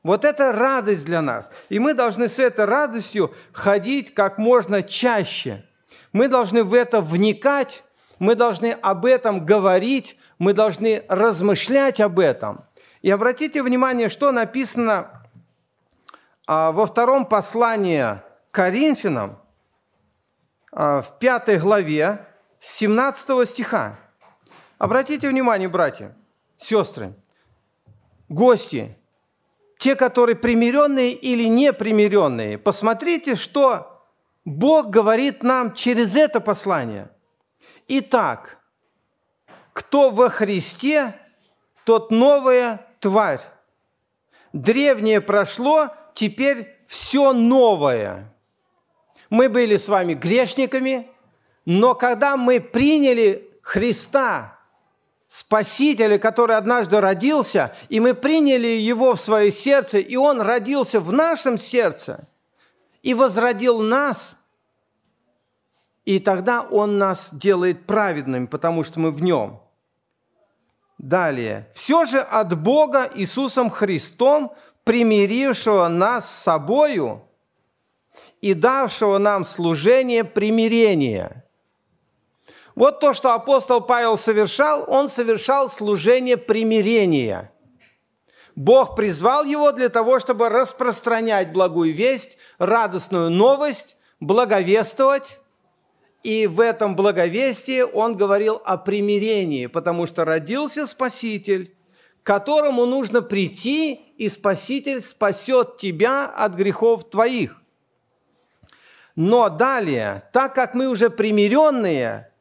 Вот 0.02 0.24
это 0.24 0.52
радость 0.52 1.04
для 1.04 1.20
нас. 1.20 1.50
И 1.68 1.78
мы 1.78 1.92
должны 1.92 2.28
с 2.28 2.38
этой 2.38 2.64
радостью 2.64 3.34
ходить 3.52 4.14
как 4.14 4.38
можно 4.38 4.82
чаще. 4.82 5.64
Мы 6.12 6.28
должны 6.28 6.62
в 6.62 6.74
это 6.74 7.00
вникать, 7.00 7.82
мы 8.18 8.36
должны 8.36 8.72
об 8.82 9.04
этом 9.04 9.44
говорить, 9.44 10.16
мы 10.38 10.52
должны 10.52 11.02
размышлять 11.08 12.00
об 12.00 12.20
этом. 12.20 12.64
И 13.06 13.10
обратите 13.10 13.62
внимание, 13.62 14.08
что 14.08 14.32
написано 14.32 15.22
а, 16.48 16.72
во 16.72 16.86
втором 16.86 17.24
послании 17.24 18.20
Коринфянам, 18.50 19.38
а, 20.72 21.02
в 21.02 21.16
пятой 21.20 21.58
главе, 21.58 22.26
17 22.58 23.48
стиха. 23.48 23.96
Обратите 24.78 25.28
внимание, 25.28 25.68
братья, 25.68 26.16
сестры, 26.56 27.14
гости, 28.28 28.98
те, 29.78 29.94
которые 29.94 30.34
примиренные 30.34 31.12
или 31.12 31.44
непримиренные, 31.44 32.58
посмотрите, 32.58 33.36
что 33.36 34.04
Бог 34.44 34.90
говорит 34.90 35.44
нам 35.44 35.74
через 35.74 36.16
это 36.16 36.40
послание. 36.40 37.08
Итак, 37.86 38.58
кто 39.72 40.10
во 40.10 40.28
Христе, 40.28 41.14
тот 41.84 42.10
новая 42.10 42.85
тварь. 43.00 43.40
Древнее 44.52 45.20
прошло, 45.20 45.90
теперь 46.14 46.76
все 46.86 47.32
новое. 47.32 48.32
Мы 49.28 49.48
были 49.48 49.76
с 49.76 49.88
вами 49.88 50.14
грешниками, 50.14 51.10
но 51.64 51.94
когда 51.94 52.36
мы 52.36 52.60
приняли 52.60 53.50
Христа, 53.62 54.58
Спасителя, 55.28 56.18
который 56.18 56.56
однажды 56.56 57.00
родился, 57.00 57.74
и 57.88 57.98
мы 57.98 58.14
приняли 58.14 58.68
Его 58.68 59.16
в 59.16 59.20
свое 59.20 59.50
сердце, 59.50 59.98
и 59.98 60.16
Он 60.16 60.40
родился 60.40 61.00
в 61.00 61.12
нашем 61.12 61.58
сердце 61.58 62.28
и 63.02 63.12
возродил 63.12 63.80
нас, 63.82 64.36
и 66.04 66.20
тогда 66.20 66.62
Он 66.62 66.96
нас 66.98 67.30
делает 67.32 67.86
праведными, 67.86 68.46
потому 68.46 68.84
что 68.84 69.00
мы 69.00 69.10
в 69.10 69.20
Нем– 69.20 69.60
Далее. 70.98 71.68
«Все 71.74 72.04
же 72.04 72.20
от 72.20 72.58
Бога 72.58 73.10
Иисусом 73.14 73.70
Христом, 73.70 74.52
примирившего 74.84 75.88
нас 75.88 76.28
с 76.28 76.42
собою 76.42 77.22
и 78.40 78.54
давшего 78.54 79.18
нам 79.18 79.44
служение 79.44 80.24
примирения». 80.24 81.44
Вот 82.74 83.00
то, 83.00 83.14
что 83.14 83.32
апостол 83.32 83.80
Павел 83.80 84.18
совершал, 84.18 84.84
он 84.86 85.08
совершал 85.08 85.70
служение 85.70 86.36
примирения. 86.36 87.50
Бог 88.54 88.96
призвал 88.96 89.44
его 89.44 89.72
для 89.72 89.88
того, 89.88 90.18
чтобы 90.18 90.50
распространять 90.50 91.52
благую 91.52 91.94
весть, 91.94 92.36
радостную 92.58 93.30
новость, 93.30 93.96
благовествовать, 94.20 95.40
и 96.26 96.48
в 96.48 96.58
этом 96.58 96.96
благовестии 96.96 97.82
он 97.82 98.16
говорил 98.16 98.60
о 98.64 98.78
примирении, 98.78 99.66
потому 99.66 100.08
что 100.08 100.24
родился 100.24 100.84
Спаситель, 100.88 101.76
к 102.24 102.26
которому 102.26 102.84
нужно 102.84 103.22
прийти, 103.22 103.94
и 104.16 104.28
Спаситель 104.28 105.00
спасет 105.02 105.76
тебя 105.76 106.26
от 106.26 106.54
грехов 106.54 107.08
твоих. 107.08 107.62
Но 109.14 109.48
далее, 109.48 110.24
так 110.32 110.52
как 110.52 110.74
мы 110.74 110.88
уже 110.88 111.10
примиренные, 111.10 112.32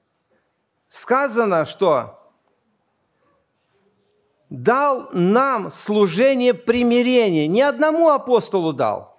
сказано, 0.87 1.63
что 1.65 2.19
дал 4.49 5.09
нам 5.11 5.71
служение 5.71 6.55
примирения. 6.55 7.47
Не 7.47 7.61
одному 7.61 8.09
апостолу 8.09 8.73
дал, 8.73 9.15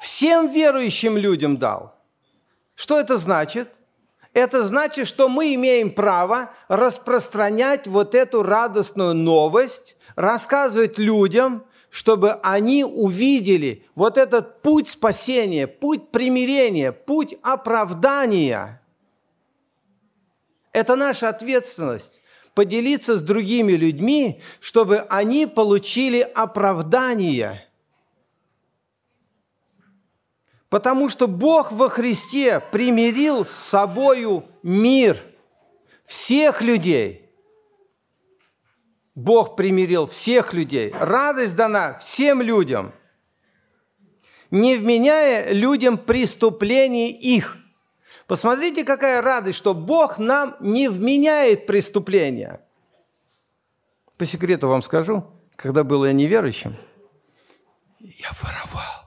всем 0.00 0.48
верующим 0.48 1.16
людям 1.16 1.58
дал. 1.58 1.94
Что 2.74 2.98
это 2.98 3.16
значит? 3.16 3.68
Это 4.32 4.64
значит, 4.64 5.08
что 5.08 5.28
мы 5.28 5.54
имеем 5.54 5.92
право 5.92 6.50
распространять 6.68 7.86
вот 7.88 8.14
эту 8.14 8.42
радостную 8.42 9.14
новость, 9.14 9.96
рассказывать 10.14 10.98
людям, 10.98 11.64
чтобы 11.90 12.34
они 12.34 12.84
увидели 12.84 13.84
вот 13.96 14.16
этот 14.16 14.62
путь 14.62 14.88
спасения, 14.88 15.66
путь 15.66 16.10
примирения, 16.10 16.92
путь 16.92 17.34
оправдания. 17.42 18.80
Это 20.72 20.94
наша 20.94 21.28
ответственность 21.28 22.20
поделиться 22.54 23.18
с 23.18 23.22
другими 23.22 23.72
людьми, 23.72 24.40
чтобы 24.60 24.98
они 25.08 25.46
получили 25.46 26.20
оправдание– 26.20 27.66
Потому 30.70 31.08
что 31.08 31.26
Бог 31.26 31.72
во 31.72 31.88
Христе 31.88 32.60
примирил 32.60 33.44
с 33.44 33.50
собою 33.50 34.44
мир 34.62 35.18
всех 36.04 36.62
людей. 36.62 37.28
Бог 39.16 39.56
примирил 39.56 40.06
всех 40.06 40.54
людей. 40.54 40.92
Радость 40.92 41.56
дана 41.56 41.98
всем 41.98 42.40
людям, 42.40 42.92
не 44.52 44.76
вменяя 44.76 45.52
людям 45.52 45.98
преступлений 45.98 47.10
их. 47.10 47.56
Посмотрите, 48.28 48.84
какая 48.84 49.20
радость, 49.22 49.58
что 49.58 49.74
Бог 49.74 50.18
нам 50.18 50.56
не 50.60 50.88
вменяет 50.88 51.66
преступления. 51.66 52.60
По 54.16 54.24
секрету 54.24 54.68
вам 54.68 54.82
скажу, 54.82 55.24
когда 55.56 55.82
был 55.82 56.04
я 56.04 56.12
неверующим, 56.12 56.76
я 57.98 58.30
воровал. 58.40 58.99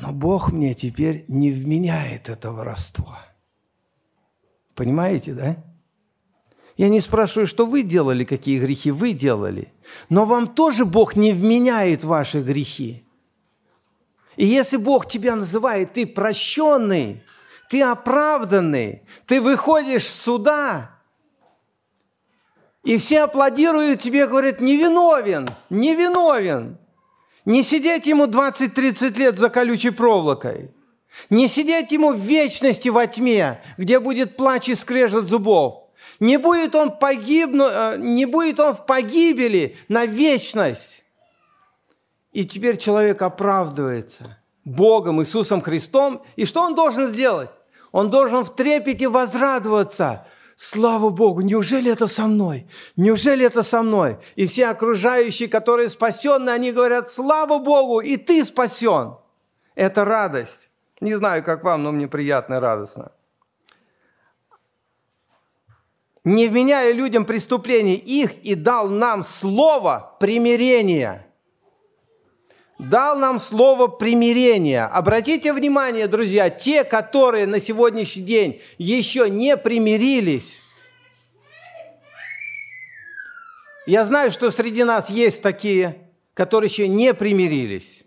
Но 0.00 0.12
Бог 0.12 0.50
мне 0.50 0.74
теперь 0.74 1.24
не 1.28 1.50
вменяет 1.50 2.28
это 2.28 2.52
воровство. 2.52 3.18
Понимаете, 4.74 5.32
да? 5.32 5.56
Я 6.76 6.88
не 6.88 7.00
спрашиваю, 7.00 7.46
что 7.46 7.66
вы 7.66 7.82
делали, 7.82 8.24
какие 8.24 8.58
грехи 8.58 8.90
вы 8.90 9.12
делали, 9.12 9.72
но 10.08 10.24
вам 10.24 10.46
тоже 10.46 10.86
Бог 10.86 11.16
не 11.16 11.32
вменяет 11.32 12.04
ваши 12.04 12.40
грехи. 12.40 13.04
И 14.36 14.46
если 14.46 14.78
Бог 14.78 15.06
тебя 15.06 15.36
называет, 15.36 15.92
ты 15.92 16.06
прощенный, 16.06 17.22
ты 17.68 17.82
оправданный, 17.82 19.02
ты 19.26 19.42
выходишь 19.42 20.06
с 20.06 20.22
суда, 20.22 20.98
и 22.82 22.96
все 22.96 23.24
аплодируют 23.24 24.00
тебе, 24.00 24.26
говорят, 24.26 24.60
невиновен, 24.60 25.46
невиновен. 25.68 26.78
Не 27.44 27.62
сидеть 27.62 28.06
ему 28.06 28.26
20-30 28.26 29.18
лет 29.18 29.38
за 29.38 29.48
колючей 29.48 29.90
проволокой. 29.90 30.70
Не 31.28 31.48
сидеть 31.48 31.92
ему 31.92 32.12
в 32.12 32.18
вечности 32.18 32.88
во 32.88 33.06
тьме, 33.06 33.60
где 33.78 33.98
будет 33.98 34.36
плач 34.36 34.68
и 34.68 34.74
скрежет 34.74 35.26
зубов. 35.26 35.88
Не 36.20 36.38
будет 36.38 36.74
он, 36.74 36.96
погибну, 36.96 37.66
э, 37.66 37.96
не 37.98 38.26
будет 38.26 38.60
он 38.60 38.74
в 38.74 38.86
погибели 38.86 39.76
на 39.88 40.06
вечность. 40.06 41.04
И 42.32 42.44
теперь 42.44 42.76
человек 42.76 43.22
оправдывается 43.22 44.38
Богом, 44.64 45.20
Иисусом 45.20 45.60
Христом. 45.62 46.22
И 46.36 46.44
что 46.44 46.62
он 46.62 46.74
должен 46.74 47.06
сделать? 47.06 47.50
Он 47.90 48.08
должен 48.10 48.44
в 48.44 48.54
трепете 48.54 49.08
возрадоваться– 49.08 50.26
Слава 50.62 51.08
Богу, 51.08 51.40
неужели 51.40 51.90
это 51.90 52.06
со 52.06 52.26
мной? 52.26 52.66
Неужели 52.94 53.46
это 53.46 53.62
со 53.62 53.80
мной? 53.82 54.18
И 54.36 54.46
все 54.46 54.66
окружающие, 54.66 55.48
которые 55.48 55.88
спасены, 55.88 56.50
они 56.50 56.70
говорят, 56.70 57.10
слава 57.10 57.58
Богу, 57.58 58.00
и 58.00 58.18
ты 58.18 58.44
спасен. 58.44 59.14
Это 59.74 60.04
радость. 60.04 60.68
Не 61.00 61.14
знаю, 61.14 61.42
как 61.42 61.64
вам, 61.64 61.82
но 61.82 61.92
мне 61.92 62.08
приятно 62.08 62.56
и 62.56 62.58
радостно. 62.58 63.10
Не 66.24 66.46
вменяя 66.46 66.92
людям 66.92 67.24
преступлений 67.24 67.94
их 67.94 68.34
и 68.42 68.54
дал 68.54 68.90
нам 68.90 69.24
слово 69.24 70.14
примирения– 70.20 71.26
дал 72.88 73.16
нам 73.18 73.38
слово 73.38 73.88
примирения. 73.88 74.84
Обратите 74.84 75.52
внимание, 75.52 76.06
друзья, 76.06 76.50
те, 76.50 76.84
которые 76.84 77.46
на 77.46 77.60
сегодняшний 77.60 78.22
день 78.22 78.62
еще 78.78 79.28
не 79.28 79.56
примирились, 79.56 80.62
я 83.86 84.04
знаю, 84.04 84.30
что 84.30 84.50
среди 84.50 84.84
нас 84.84 85.10
есть 85.10 85.42
такие, 85.42 86.10
которые 86.34 86.68
еще 86.68 86.88
не 86.88 87.12
примирились. 87.12 88.02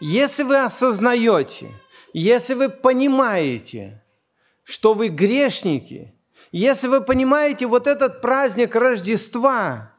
Если 0.00 0.42
вы 0.42 0.58
осознаете, 0.58 1.68
если 2.12 2.54
вы 2.54 2.68
понимаете, 2.68 4.02
что 4.62 4.94
вы 4.94 5.08
грешники, 5.08 6.14
если 6.52 6.88
вы 6.88 7.00
понимаете 7.00 7.66
вот 7.66 7.86
этот 7.86 8.20
праздник 8.20 8.74
Рождества– 8.74 9.92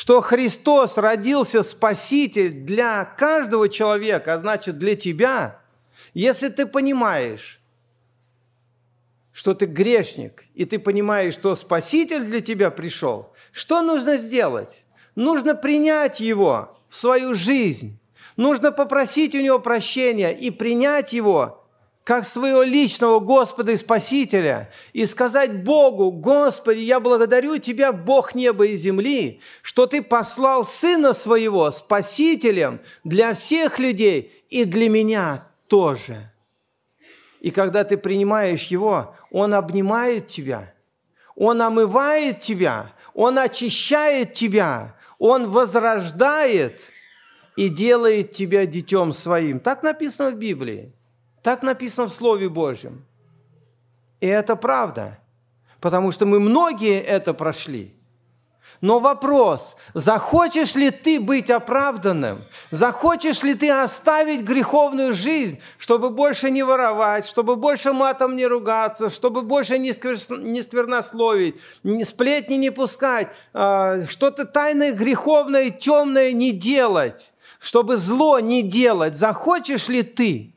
что 0.00 0.22
Христос 0.22 0.96
родился 0.96 1.62
Спаситель 1.62 2.52
для 2.52 3.04
каждого 3.04 3.68
человека, 3.68 4.32
а 4.32 4.38
значит 4.38 4.78
для 4.78 4.96
тебя, 4.96 5.60
если 6.14 6.48
ты 6.48 6.64
понимаешь, 6.64 7.60
что 9.30 9.52
ты 9.52 9.66
грешник, 9.66 10.44
и 10.54 10.64
ты 10.64 10.78
понимаешь, 10.78 11.34
что 11.34 11.54
Спаситель 11.54 12.24
для 12.24 12.40
тебя 12.40 12.70
пришел, 12.70 13.34
что 13.52 13.82
нужно 13.82 14.16
сделать? 14.16 14.86
Нужно 15.16 15.54
принять 15.54 16.18
Его 16.18 16.78
в 16.88 16.96
свою 16.96 17.34
жизнь. 17.34 17.98
Нужно 18.38 18.72
попросить 18.72 19.34
у 19.34 19.38
Него 19.38 19.58
прощения 19.58 20.30
и 20.30 20.50
принять 20.50 21.12
Его 21.12 21.59
как 22.10 22.26
своего 22.26 22.64
личного 22.64 23.20
Господа 23.20 23.70
и 23.70 23.76
Спасителя, 23.76 24.68
и 24.92 25.06
сказать 25.06 25.62
Богу, 25.62 26.10
Господи, 26.10 26.80
я 26.80 26.98
благодарю 26.98 27.58
Тебя, 27.58 27.92
Бог 27.92 28.34
неба 28.34 28.66
и 28.66 28.74
земли, 28.74 29.40
что 29.62 29.86
Ты 29.86 30.02
послал 30.02 30.64
Сына 30.64 31.14
Своего 31.14 31.70
Спасителем 31.70 32.80
для 33.04 33.32
всех 33.34 33.78
людей 33.78 34.44
и 34.48 34.64
для 34.64 34.88
меня 34.88 35.46
тоже. 35.68 36.32
И 37.38 37.52
когда 37.52 37.84
ты 37.84 37.96
принимаешь 37.96 38.64
Его, 38.64 39.14
Он 39.30 39.54
обнимает 39.54 40.26
тебя, 40.26 40.74
Он 41.36 41.62
омывает 41.62 42.40
тебя, 42.40 42.90
Он 43.14 43.38
очищает 43.38 44.32
тебя, 44.32 44.96
Он 45.20 45.48
возрождает 45.48 46.80
и 47.54 47.68
делает 47.68 48.32
тебя 48.32 48.66
детем 48.66 49.12
своим. 49.12 49.60
Так 49.60 49.84
написано 49.84 50.32
в 50.32 50.34
Библии. 50.34 50.92
Так 51.42 51.62
написано 51.62 52.08
в 52.08 52.12
Слове 52.12 52.48
Божьем. 52.48 53.04
И 54.20 54.26
это 54.26 54.56
правда, 54.56 55.18
потому 55.80 56.12
что 56.12 56.26
мы 56.26 56.40
многие 56.40 57.00
это 57.00 57.32
прошли. 57.32 57.94
Но 58.80 58.98
вопрос, 58.98 59.76
захочешь 59.92 60.74
ли 60.74 60.90
ты 60.90 61.20
быть 61.20 61.50
оправданным? 61.50 62.42
Захочешь 62.70 63.42
ли 63.42 63.54
ты 63.54 63.70
оставить 63.70 64.40
греховную 64.40 65.12
жизнь, 65.12 65.60
чтобы 65.76 66.08
больше 66.08 66.50
не 66.50 66.62
воровать, 66.62 67.26
чтобы 67.26 67.56
больше 67.56 67.92
матом 67.92 68.36
не 68.36 68.46
ругаться, 68.46 69.10
чтобы 69.10 69.42
больше 69.42 69.78
не, 69.78 69.92
сквер... 69.92 70.16
не 70.38 70.62
сквернословить, 70.62 71.56
сплетни 72.04 72.54
не 72.54 72.70
пускать, 72.70 73.28
э, 73.52 74.06
что-то 74.08 74.46
тайное, 74.46 74.92
греховное, 74.92 75.68
темное 75.68 76.32
не 76.32 76.52
делать, 76.52 77.34
чтобы 77.58 77.98
зло 77.98 78.40
не 78.40 78.62
делать? 78.62 79.14
Захочешь 79.14 79.88
ли 79.88 80.02
ты? 80.02 80.54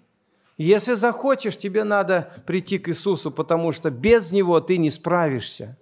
Если 0.58 0.94
захочешь, 0.94 1.58
тебе 1.58 1.84
надо 1.84 2.32
прийти 2.46 2.78
к 2.78 2.90
Иисусу, 2.90 3.32
потому 3.32 3.72
что 3.72 3.90
без 3.90 4.32
Него 4.32 4.60
ты 4.60 4.78
не 4.78 4.92
справишься. 4.92 5.78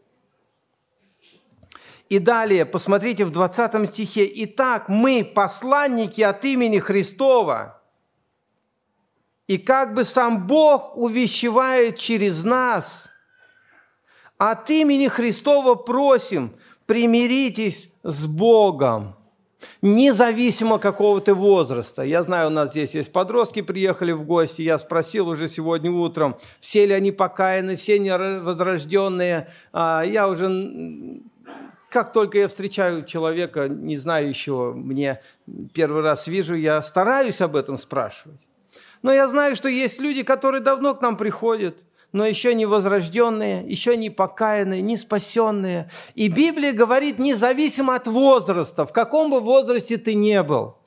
И 2.10 2.20
далее, 2.20 2.66
посмотрите 2.66 3.26
в 3.26 3.32
20 3.32 3.88
стихе. 3.90 4.30
«Итак, 4.44 4.90
мы, 4.90 5.24
посланники 5.24 6.22
от 6.22 6.44
имени 6.46 6.80
Христова, 6.80 7.82
и 9.48 9.58
как 9.58 9.94
бы 9.94 10.04
сам 10.04 10.48
Бог 10.48 10.98
увещевает 10.98 11.98
через 11.98 12.44
нас, 12.44 13.10
от 14.38 14.70
имени 14.70 15.08
Христова 15.08 15.76
просим, 15.76 16.56
примиритесь 16.86 17.90
с 18.04 18.26
Богом» 18.26 19.16
независимо 19.82 20.80
какого-то 20.80 21.34
возраста. 21.34 22.04
Я 22.04 22.24
знаю, 22.24 22.48
у 22.48 22.52
нас 22.52 22.72
здесь 22.72 22.96
есть 22.96 23.12
подростки, 23.12 23.62
приехали 23.62 24.12
в 24.12 24.24
гости, 24.24 24.62
я 24.62 24.78
спросил 24.78 25.28
уже 25.28 25.48
сегодня 25.48 25.92
утром, 25.92 26.38
все 26.60 26.86
ли 26.86 26.94
они 26.94 27.12
покаяны, 27.12 27.76
все 27.76 28.00
не 28.00 28.16
возрожденные. 28.40 29.48
А, 29.74 30.04
я 30.06 30.28
уже 30.28 31.22
как 31.90 32.14
только 32.14 32.40
я 32.40 32.48
встречаю 32.48 33.04
человека, 33.04 33.68
не 33.68 33.98
знающего 33.98 34.74
мне, 34.74 35.22
первый 35.74 36.02
раз 36.02 36.28
вижу, 36.28 36.56
я 36.56 36.82
стараюсь 36.82 37.42
об 37.42 37.56
этом 37.56 37.78
спрашивать. 37.78 38.48
Но 39.02 39.12
я 39.12 39.28
знаю, 39.28 39.56
что 39.56 39.68
есть 39.68 40.00
люди, 40.00 40.24
которые 40.24 40.62
давно 40.62 40.94
к 40.94 41.02
нам 41.02 41.18
приходят– 41.18 41.78
но 42.12 42.26
еще 42.26 42.54
не 42.54 42.66
возрожденные, 42.66 43.64
еще 43.68 43.96
не 43.96 44.10
покаянные, 44.10 44.82
не 44.82 44.98
спасенные. 44.98 45.90
И 46.16 46.28
Библия 46.28 46.74
говорит, 46.74 47.20
независимо 47.20 47.96
от 47.96 48.08
возраста, 48.08 48.86
в 48.86 48.94
каком 48.94 49.32
бы 49.32 49.40
возрасте 49.40 49.98
ты 49.98 50.14
не 50.14 50.44
был. 50.44 50.78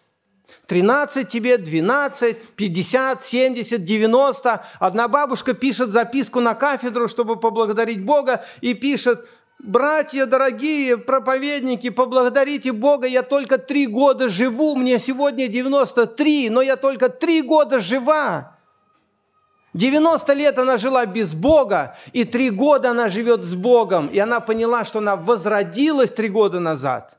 13 0.66 1.29
тебе, 1.29 1.59
12, 1.59 2.39
50, 2.57 3.25
70, 3.25 3.85
90. 3.85 4.64
Одна 4.79 5.09
бабушка 5.09 5.55
пишет 5.55 5.91
записку 5.91 6.41
на 6.41 6.55
кафедру, 6.55 7.09
чтобы 7.09 7.37
поблагодарить 7.37 8.05
Бога, 8.05 8.45
и 8.61 8.75
пишет, 8.75 9.27
Братья 9.61 10.27
дорогие, 10.27 10.99
проповедники, 10.99 11.89
поблагодарите 11.89 12.72
Бога, 12.72 13.07
я 13.07 13.22
только 13.22 13.57
три 13.57 13.87
года 13.87 14.29
живу, 14.29 14.77
мне 14.77 14.99
сегодня 14.99 15.49
93, 15.49 16.51
но 16.51 16.61
я 16.61 16.77
только 16.77 17.09
три 17.09 17.41
года 17.41 17.81
жива. 17.81 18.54
90 19.75 20.33
лет 20.35 20.59
она 20.59 20.77
жила 20.77 21.05
без 21.05 21.35
Бога, 21.35 21.97
и 22.12 22.25
три 22.25 22.51
года 22.51 22.93
она 22.93 23.09
живет 23.09 23.43
с 23.43 23.55
Богом, 23.55 24.07
и 24.07 24.18
она 24.18 24.41
поняла, 24.41 24.85
что 24.85 25.01
она 25.01 25.16
возродилась 25.16 26.11
три 26.11 26.29
года 26.29 26.61
назад. 26.61 27.18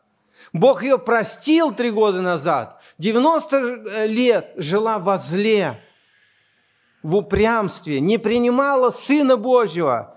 Бог 0.53 0.82
ее 0.82 0.97
простил 0.97 1.74
три 1.74 1.91
года 1.91 2.22
назад. 2.22 2.82
90 2.97 4.06
лет 4.06 4.53
жила 4.56 4.99
во 4.99 5.18
зле, 5.18 5.82
в 7.03 7.18
упрямстве, 7.18 7.99
не 7.99 8.18
принимала 8.18 8.89
Сына 8.89 9.36
Божьего. 9.36 10.16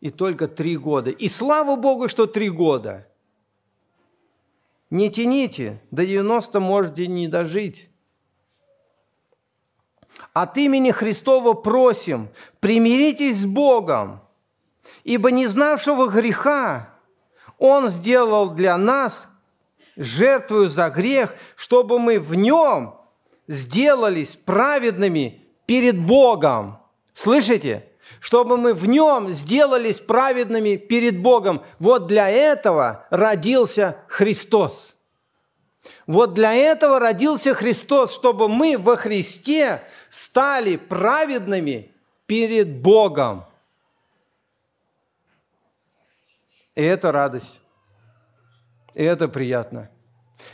И 0.00 0.10
только 0.10 0.46
три 0.46 0.76
года. 0.76 1.10
И 1.10 1.28
слава 1.28 1.76
Богу, 1.76 2.08
что 2.08 2.26
три 2.26 2.48
года. 2.48 3.06
Не 4.88 5.10
тяните, 5.10 5.80
до 5.90 6.06
90 6.06 6.60
можете 6.60 7.06
не 7.06 7.26
дожить. 7.26 7.88
От 10.32 10.56
имени 10.56 10.92
Христова 10.92 11.52
просим, 11.52 12.30
примиритесь 12.60 13.40
с 13.40 13.44
Богом, 13.44 14.20
ибо 15.04 15.30
не 15.30 15.46
знавшего 15.46 16.08
греха 16.08 16.88
Он 17.58 17.88
сделал 17.88 18.50
для 18.50 18.76
нас 18.78 19.28
жертвую 19.96 20.70
за 20.70 20.88
грех, 20.88 21.34
чтобы 21.54 21.98
мы 21.98 22.18
в 22.18 22.34
нем 22.34 22.94
сделались 23.46 24.36
праведными 24.36 25.44
перед 25.66 25.98
Богом. 25.98 26.78
Слышите? 27.12 27.88
Чтобы 28.20 28.56
мы 28.56 28.74
в 28.74 28.86
нем 28.86 29.32
сделались 29.32 30.00
праведными 30.00 30.76
перед 30.76 31.20
Богом. 31.20 31.62
Вот 31.78 32.06
для 32.06 32.28
этого 32.28 33.06
родился 33.10 33.98
Христос. 34.08 34.96
Вот 36.06 36.34
для 36.34 36.52
этого 36.52 36.98
родился 36.98 37.54
Христос, 37.54 38.14
чтобы 38.14 38.48
мы 38.48 38.76
во 38.76 38.96
Христе 38.96 39.82
стали 40.10 40.76
праведными 40.76 41.90
перед 42.26 42.80
Богом. 42.80 43.44
И 46.74 46.82
это 46.82 47.12
радость. 47.12 47.60
И 48.94 49.02
это 49.02 49.28
приятно. 49.28 49.90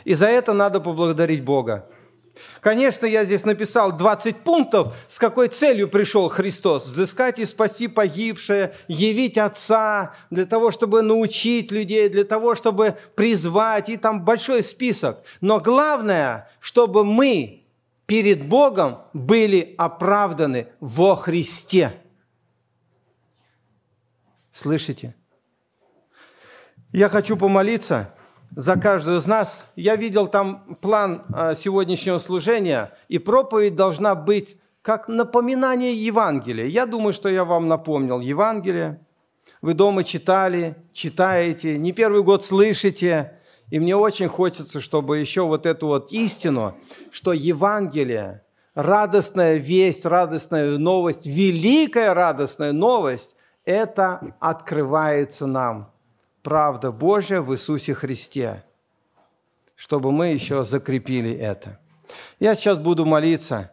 И 0.03 0.13
за 0.13 0.27
это 0.27 0.53
надо 0.53 0.79
поблагодарить 0.79 1.43
Бога. 1.43 1.87
Конечно, 2.61 3.05
я 3.05 3.25
здесь 3.25 3.45
написал 3.45 3.95
20 3.95 4.43
пунктов, 4.43 4.95
с 5.07 5.19
какой 5.19 5.47
целью 5.47 5.87
пришел 5.87 6.27
Христос. 6.29 6.85
Взыскать 6.85 7.39
и 7.39 7.45
спасти 7.45 7.87
погибшее, 7.87 8.73
явить 8.87 9.37
Отца, 9.37 10.13
для 10.29 10.45
того, 10.45 10.71
чтобы 10.71 11.01
научить 11.01 11.71
людей, 11.71 12.09
для 12.09 12.23
того, 12.23 12.55
чтобы 12.55 12.97
призвать, 13.15 13.89
и 13.89 13.97
там 13.97 14.23
большой 14.23 14.63
список. 14.63 15.23
Но 15.41 15.59
главное, 15.59 16.49
чтобы 16.59 17.03
мы 17.03 17.63
перед 18.05 18.45
Богом 18.47 19.03
были 19.13 19.75
оправданы 19.77 20.67
во 20.79 21.15
Христе. 21.15 21.93
Слышите? 24.51 25.15
Я 26.91 27.07
хочу 27.07 27.37
помолиться 27.37 28.13
за 28.55 28.75
каждого 28.75 29.17
из 29.17 29.25
нас. 29.25 29.65
Я 29.75 29.95
видел 29.95 30.27
там 30.27 30.77
план 30.81 31.23
а, 31.33 31.55
сегодняшнего 31.55 32.19
служения, 32.19 32.91
и 33.07 33.17
проповедь 33.17 33.75
должна 33.75 34.15
быть 34.15 34.57
как 34.81 35.07
напоминание 35.07 35.93
Евангелия. 35.93 36.65
Я 36.65 36.85
думаю, 36.85 37.13
что 37.13 37.29
я 37.29 37.45
вам 37.45 37.67
напомнил 37.67 38.19
Евангелие. 38.19 39.05
Вы 39.61 39.73
дома 39.73 40.03
читали, 40.03 40.75
читаете, 40.93 41.77
не 41.77 41.91
первый 41.91 42.23
год 42.23 42.43
слышите. 42.43 43.33
И 43.69 43.79
мне 43.79 43.95
очень 43.95 44.27
хочется, 44.27 44.81
чтобы 44.81 45.19
еще 45.19 45.43
вот 45.43 45.65
эту 45.65 45.87
вот 45.87 46.11
истину, 46.11 46.75
что 47.11 47.33
Евангелие, 47.33 48.43
радостная 48.73 49.57
весть, 49.57 50.05
радостная 50.05 50.77
новость, 50.77 51.27
великая 51.27 52.15
радостная 52.15 52.71
новость, 52.71 53.35
это 53.65 54.35
открывается 54.39 55.45
нам– 55.45 55.91
правда 56.49 56.91
Божья 56.91 57.41
в 57.41 57.53
Иисусе 57.53 57.93
Христе, 57.93 58.63
чтобы 59.75 60.11
мы 60.11 60.29
еще 60.29 60.63
закрепили 60.63 61.31
это. 61.31 61.77
Я 62.39 62.55
сейчас 62.55 62.79
буду 62.79 63.05
молиться. 63.05 63.71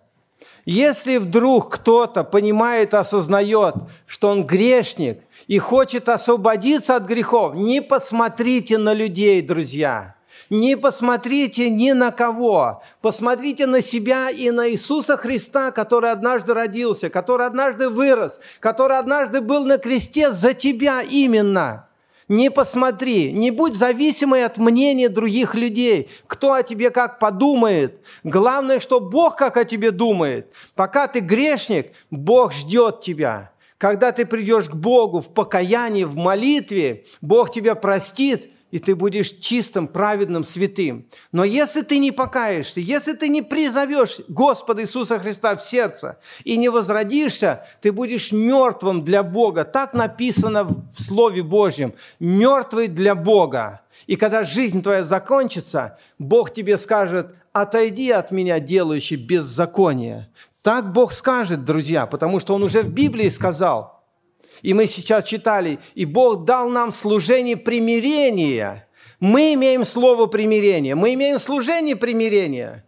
Если 0.66 1.16
вдруг 1.16 1.76
кто-то 1.76 2.22
понимает, 2.22 2.92
осознает, 2.92 3.76
что 4.06 4.28
он 4.28 4.46
грешник 4.46 5.22
и 5.46 5.58
хочет 5.58 6.10
освободиться 6.10 6.96
от 6.96 7.06
грехов, 7.06 7.54
не 7.54 7.80
посмотрите 7.80 8.76
на 8.76 8.92
людей, 8.92 9.40
друзья. 9.40 10.14
Не 10.50 10.76
посмотрите 10.76 11.70
ни 11.70 11.92
на 11.92 12.10
кого. 12.10 12.82
Посмотрите 13.00 13.66
на 13.66 13.80
себя 13.80 14.28
и 14.28 14.50
на 14.50 14.68
Иисуса 14.68 15.16
Христа, 15.16 15.70
который 15.70 16.10
однажды 16.10 16.52
родился, 16.52 17.08
который 17.08 17.46
однажды 17.46 17.88
вырос, 17.88 18.38
который 18.60 18.98
однажды 18.98 19.40
был 19.40 19.64
на 19.64 19.78
кресте 19.78 20.30
за 20.30 20.52
тебя 20.52 21.00
именно– 21.00 21.84
не 22.28 22.50
посмотри, 22.50 23.32
не 23.32 23.50
будь 23.50 23.74
зависимой 23.74 24.44
от 24.44 24.58
мнения 24.58 25.08
других 25.08 25.54
людей, 25.54 26.10
кто 26.26 26.54
о 26.54 26.62
тебе 26.62 26.90
как 26.90 27.18
подумает. 27.18 28.00
Главное, 28.24 28.80
что 28.80 29.00
Бог 29.00 29.36
как 29.36 29.56
о 29.56 29.64
тебе 29.64 29.90
думает. 29.90 30.52
Пока 30.74 31.06
ты 31.06 31.20
грешник, 31.20 31.92
Бог 32.10 32.52
ждет 32.52 33.00
тебя. 33.00 33.52
Когда 33.78 34.10
ты 34.12 34.24
придешь 34.24 34.68
к 34.68 34.74
Богу 34.74 35.20
в 35.20 35.28
покаянии, 35.28 36.04
в 36.04 36.16
молитве, 36.16 37.04
Бог 37.20 37.50
тебя 37.50 37.74
простит– 37.74 38.50
и 38.70 38.78
ты 38.78 38.96
будешь 38.96 39.30
чистым, 39.30 39.86
праведным, 39.86 40.44
святым. 40.44 41.06
Но 41.32 41.44
если 41.44 41.82
ты 41.82 41.98
не 41.98 42.10
покаешься, 42.10 42.80
если 42.80 43.12
ты 43.12 43.28
не 43.28 43.42
призовешь 43.42 44.20
Господа 44.28 44.82
Иисуса 44.82 45.18
Христа 45.18 45.56
в 45.56 45.62
сердце 45.62 46.18
и 46.44 46.56
не 46.56 46.68
возродишься, 46.68 47.64
ты 47.80 47.92
будешь 47.92 48.32
мертвым 48.32 49.04
для 49.04 49.22
Бога. 49.22 49.64
Так 49.64 49.94
написано 49.94 50.64
в 50.64 51.00
Слове 51.00 51.42
Божьем. 51.42 51.94
Мертвый 52.18 52.88
для 52.88 53.14
Бога. 53.14 53.82
И 54.06 54.16
когда 54.16 54.42
жизнь 54.42 54.82
твоя 54.82 55.04
закончится, 55.04 55.98
Бог 56.18 56.52
тебе 56.52 56.76
скажет, 56.76 57.34
отойди 57.52 58.10
от 58.10 58.30
меня, 58.30 58.60
делающий 58.60 59.16
беззаконие. 59.16 60.28
Так 60.62 60.92
Бог 60.92 61.12
скажет, 61.12 61.64
друзья, 61.64 62.06
потому 62.06 62.40
что 62.40 62.54
Он 62.54 62.64
уже 62.64 62.82
в 62.82 62.92
Библии 62.92 63.28
сказал– 63.28 63.94
и 64.62 64.74
мы 64.74 64.86
сейчас 64.86 65.24
читали, 65.24 65.78
и 65.94 66.04
Бог 66.04 66.44
дал 66.44 66.68
нам 66.68 66.92
служение 66.92 67.56
примирения. 67.56 68.88
Мы 69.20 69.54
имеем 69.54 69.84
слово 69.84 70.26
примирения, 70.26 70.94
мы 70.94 71.14
имеем 71.14 71.38
служение 71.38 71.96
примирения. 71.96 72.84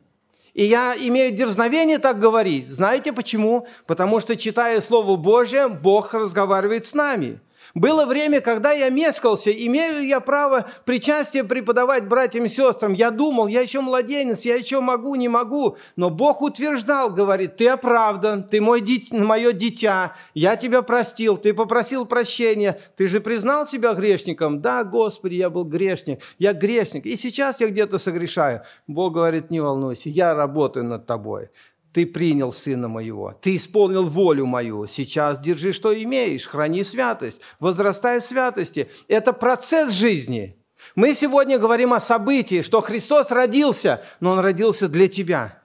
И 0.55 0.65
я 0.65 0.97
имею 0.99 1.35
дерзновение 1.35 1.99
так 1.99 2.19
говорить. 2.19 2.67
Знаете 2.67 3.13
почему? 3.13 3.67
Потому 3.87 4.19
что, 4.19 4.37
читая 4.37 4.81
Слово 4.81 5.15
Божье, 5.15 5.69
Бог 5.69 6.15
разговаривает 6.15 6.85
с 6.85 6.95
нами. 6.95 7.39
Было 7.79 8.07
время, 8.07 8.41
когда 8.41 8.73
я 8.73 8.91
мешкался, 8.91 9.53
имею 9.53 10.05
я 10.05 10.19
право 10.19 10.67
причастие 10.85 11.45
преподавать 11.45 12.09
братьям 12.09 12.47
и 12.47 12.49
сестрам. 12.49 12.93
Я 12.93 13.13
думал, 13.13 13.47
я 13.47 13.61
еще 13.61 13.81
младенец, 13.81 14.41
я 14.41 14.57
еще 14.57 14.81
могу, 14.81 15.15
не 15.15 15.29
могу. 15.29 15.77
Но 15.95 16.11
Бог 16.11 16.43
утверждал, 16.43 17.11
говорит, 17.11 17.57
ты 17.57 17.69
оправдан, 17.69 18.43
ты 18.43 18.61
мой 18.61 18.81
дит, 18.81 19.13
мое 19.13 19.53
дитя, 19.53 20.13
я 20.35 20.57
тебя 20.57 20.83
простил, 20.83 21.37
ты 21.37 21.55
попросил 21.55 22.05
прощения, 22.05 22.81
ты 22.97 23.07
же 23.07 23.21
признал 23.21 23.65
себя 23.65 23.95
грешником? 23.95 24.61
Да, 24.61 24.83
Господи, 24.83 25.37
я 25.37 25.49
был 25.49 25.63
грешник, 25.63 26.21
я 26.41 26.55
грешник, 26.55 27.07
и 27.07 27.17
сейчас 27.17 27.61
я 27.61 27.69
где-то 27.69 27.99
согрешаю. 27.99 28.63
Бог 28.89 29.15
говорит, 29.15 29.53
не 29.53 29.61
волнуйся, 29.61 30.09
я 30.09 30.35
работаю 30.35 30.85
над 30.85 31.07
тобой 31.07 31.51
ты 31.99 32.07
принял 32.07 32.53
Сына 32.53 32.87
Моего, 32.87 33.35
ты 33.41 33.57
исполнил 33.57 34.05
волю 34.05 34.47
Мою, 34.47 34.87
сейчас 34.87 35.41
держи, 35.41 35.73
что 35.73 35.93
имеешь, 36.01 36.47
храни 36.47 36.85
святость, 36.85 37.41
возрастай 37.59 38.21
в 38.21 38.25
святости. 38.25 38.89
Это 39.09 39.33
процесс 39.33 39.91
жизни. 39.93 40.57
Мы 40.95 41.13
сегодня 41.17 41.59
говорим 41.59 41.93
о 41.93 41.99
событии, 41.99 42.63
что 42.63 42.83
Христос 42.83 43.33
родился, 43.33 44.01
но 44.21 44.31
Он 44.31 44.39
родился 44.39 44.87
для 44.87 45.09
тебя, 45.09 45.61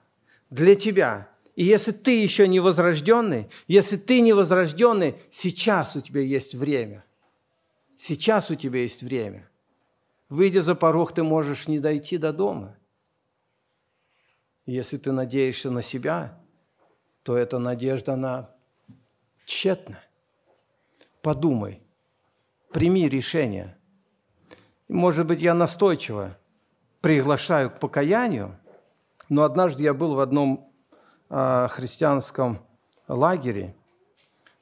для 0.49 0.73
тебя. 0.73 1.29
И 1.55 1.65
если 1.65 1.91
ты 1.91 2.19
еще 2.19 2.47
не 2.47 2.59
возрожденный, 2.59 3.47
если 3.67 3.95
ты 3.95 4.19
не 4.21 4.34
возрожденный, 4.34 5.13
сейчас 5.29 5.95
у 5.95 6.01
тебя 6.01 6.21
есть 6.21 6.55
время. 6.55 7.05
Сейчас 7.95 8.49
у 8.49 8.55
тебя 8.55 8.79
есть 8.79 9.03
время. 9.03 9.47
Выйдя 10.29 10.63
за 10.63 10.73
порог, 10.73 11.13
ты 11.13 11.21
можешь 11.21 11.67
не 11.67 11.77
дойти 11.77 12.17
до 12.17 12.34
дома– 12.34 12.75
если 14.66 14.97
ты 14.97 15.11
надеешься 15.11 15.70
на 15.70 15.82
себя, 15.82 16.39
то 17.24 17.38
эта 17.38 17.57
надежда, 17.59 18.14
она 18.14 18.49
тщетна. 19.45 19.99
Подумай, 21.22 21.82
прими 22.72 23.07
решение. 23.07 23.78
Может 24.89 25.26
быть, 25.26 25.41
я 25.41 25.53
настойчиво 25.53 26.38
приглашаю 27.01 27.70
к 27.70 27.80
покаянию, 27.80 28.55
но 29.30 29.43
однажды 29.43 29.84
я 29.84 29.93
был 29.93 30.16
в 30.16 30.20
одном 30.20 30.70
э, 31.30 31.68
христианском 31.70 32.59
лагере, 33.07 33.76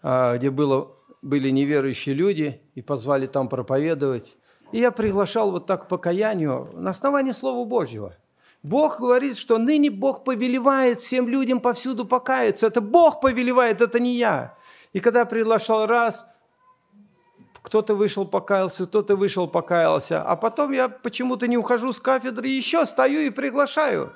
э, 0.02 0.38
где 0.38 0.50
было, 0.50 0.92
были 1.22 1.50
неверующие 1.50 2.16
люди, 2.16 2.62
и 2.76 2.82
позвали 2.82 3.28
там 3.28 3.50
проповедовать. 3.50 4.38
И 4.72 4.80
я 4.80 4.92
приглашал 4.92 5.52
вот 5.52 5.66
так 5.68 5.86
к 5.86 5.88
покаянию 5.88 6.70
на 6.74 6.92
основании 6.92 7.32
Слова 7.32 7.68
Божьего. 7.68 8.16
Бог 8.64 9.00
говорит, 9.00 9.38
что 9.38 9.58
ныне 9.58 9.90
Бог 9.90 10.24
повелевает 10.24 11.00
всем 11.00 11.28
людям 11.28 11.60
повсюду 11.60 12.06
покаяться. 12.06 12.68
Это 12.68 12.80
Бог 12.80 13.20
повелевает, 13.20 13.82
это 13.82 14.00
не 14.00 14.16
я. 14.16 14.56
И 14.94 15.00
когда 15.00 15.26
приглашал 15.26 15.88
раз, 15.88 16.26
кто-то 17.64 17.96
вышел, 17.96 18.26
покаялся, 18.26 18.86
кто-то 18.86 19.16
вышел, 19.16 19.48
покаялся. 19.48 20.24
А 20.24 20.36
потом 20.36 20.72
я 20.72 20.90
почему-то 20.90 21.48
не 21.48 21.58
ухожу 21.58 21.92
с 21.92 22.00
кафедры, 22.00 22.48
еще 22.48 22.86
стою 22.86 23.22
и 23.22 23.30
приглашаю. 23.30 24.14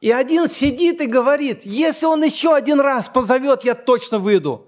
И 0.00 0.10
один 0.12 0.48
сидит 0.48 1.00
и 1.00 1.06
говорит, 1.06 1.64
если 1.64 2.06
он 2.06 2.22
еще 2.22 2.54
один 2.54 2.80
раз 2.80 3.08
позовет, 3.08 3.64
я 3.64 3.74
точно 3.74 4.18
выйду. 4.18 4.66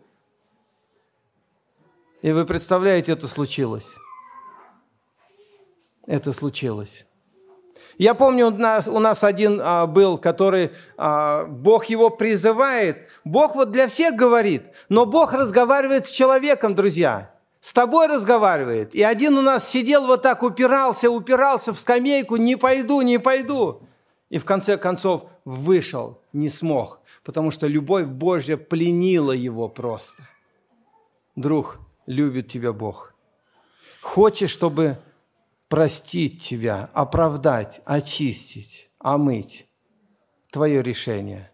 И 2.20 2.32
вы 2.32 2.44
представляете, 2.44 3.12
это 3.12 3.28
случилось. 3.28 3.94
Это 6.06 6.32
случилось. 6.32 7.06
Я 8.00 8.14
помню, 8.14 8.46
у 8.46 8.50
нас, 8.50 8.88
у 8.88 8.98
нас 8.98 9.22
один 9.22 9.60
а, 9.62 9.86
был, 9.86 10.16
который, 10.16 10.70
а, 10.96 11.44
Бог 11.44 11.84
его 11.84 12.08
призывает. 12.08 13.06
Бог 13.24 13.54
вот 13.54 13.72
для 13.72 13.88
всех 13.88 14.14
говорит, 14.14 14.62
но 14.88 15.04
Бог 15.04 15.34
разговаривает 15.34 16.06
с 16.06 16.10
человеком, 16.10 16.74
друзья. 16.74 17.30
С 17.60 17.74
тобой 17.74 18.06
разговаривает. 18.06 18.94
И 18.94 19.02
один 19.02 19.36
у 19.36 19.42
нас 19.42 19.68
сидел 19.68 20.06
вот 20.06 20.22
так, 20.22 20.42
упирался, 20.42 21.10
упирался 21.10 21.74
в 21.74 21.78
скамейку, 21.78 22.36
не 22.36 22.56
пойду, 22.56 23.02
не 23.02 23.18
пойду. 23.18 23.82
И 24.30 24.38
в 24.38 24.46
конце 24.46 24.78
концов 24.78 25.26
вышел, 25.44 26.22
не 26.32 26.48
смог, 26.48 27.00
потому 27.22 27.50
что 27.50 27.66
любовь 27.66 28.06
Божья 28.06 28.56
пленила 28.56 29.32
его 29.32 29.68
просто. 29.68 30.22
Друг, 31.36 31.78
любит 32.06 32.48
тебя 32.48 32.72
Бог. 32.72 33.12
Хочешь, 34.00 34.48
чтобы 34.48 34.96
простить 35.70 36.42
тебя, 36.42 36.90
оправдать, 36.92 37.80
очистить, 37.84 38.90
омыть. 38.98 39.68
Твое 40.50 40.82
решение. 40.82 41.52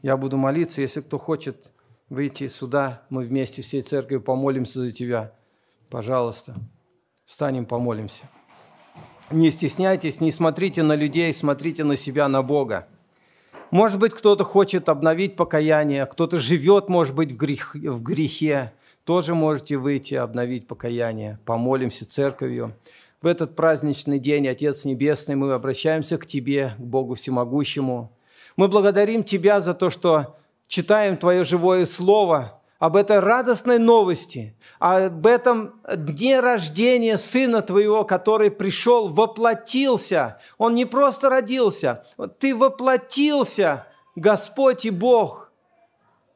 Я 0.00 0.16
буду 0.16 0.36
молиться, 0.36 0.80
если 0.80 1.00
кто 1.00 1.18
хочет 1.18 1.72
выйти 2.08 2.46
сюда, 2.46 3.02
мы 3.10 3.24
вместе 3.24 3.62
всей 3.62 3.82
церковью 3.82 4.22
помолимся 4.22 4.78
за 4.78 4.92
тебя. 4.92 5.34
Пожалуйста, 5.90 6.54
встанем, 7.24 7.66
помолимся. 7.66 8.30
Не 9.32 9.50
стесняйтесь, 9.50 10.20
не 10.20 10.30
смотрите 10.30 10.84
на 10.84 10.94
людей, 10.94 11.34
смотрите 11.34 11.82
на 11.82 11.96
себя, 11.96 12.28
на 12.28 12.42
Бога. 12.42 12.86
Может 13.72 13.98
быть, 13.98 14.12
кто-то 14.12 14.44
хочет 14.44 14.88
обновить 14.88 15.34
покаяние, 15.34 16.06
кто-то 16.06 16.38
живет, 16.38 16.88
может 16.88 17.16
быть, 17.16 17.32
в, 17.32 17.36
грех, 17.36 17.74
в 17.74 18.02
грехе. 18.04 18.72
Тоже 19.04 19.34
можете 19.34 19.76
выйти, 19.76 20.14
обновить 20.14 20.66
покаяние. 20.66 21.38
Помолимся 21.44 22.08
церковью. 22.08 22.76
В 23.22 23.26
этот 23.26 23.56
праздничный 23.56 24.18
день, 24.18 24.48
Отец 24.48 24.84
Небесный, 24.84 25.34
мы 25.34 25.52
обращаемся 25.52 26.16
к 26.16 26.26
Тебе, 26.26 26.74
к 26.78 26.80
Богу 26.80 27.14
Всемогущему. 27.14 28.16
Мы 28.56 28.68
благодарим 28.68 29.24
Тебя 29.24 29.60
за 29.60 29.74
то, 29.74 29.90
что 29.90 30.36
читаем 30.66 31.16
Твое 31.16 31.44
живое 31.44 31.84
Слово, 31.86 32.60
об 32.78 32.96
этой 32.96 33.20
радостной 33.20 33.78
новости, 33.78 34.56
об 34.78 35.26
этом 35.26 35.74
дне 35.94 36.40
рождения 36.40 37.18
Сына 37.18 37.60
Твоего, 37.60 38.04
который 38.04 38.50
пришел, 38.50 39.10
воплотился. 39.10 40.38
Он 40.56 40.74
не 40.74 40.86
просто 40.86 41.28
родился, 41.28 42.06
Ты 42.38 42.56
воплотился, 42.56 43.86
Господь 44.16 44.86
и 44.86 44.90
Бог. 44.90 45.49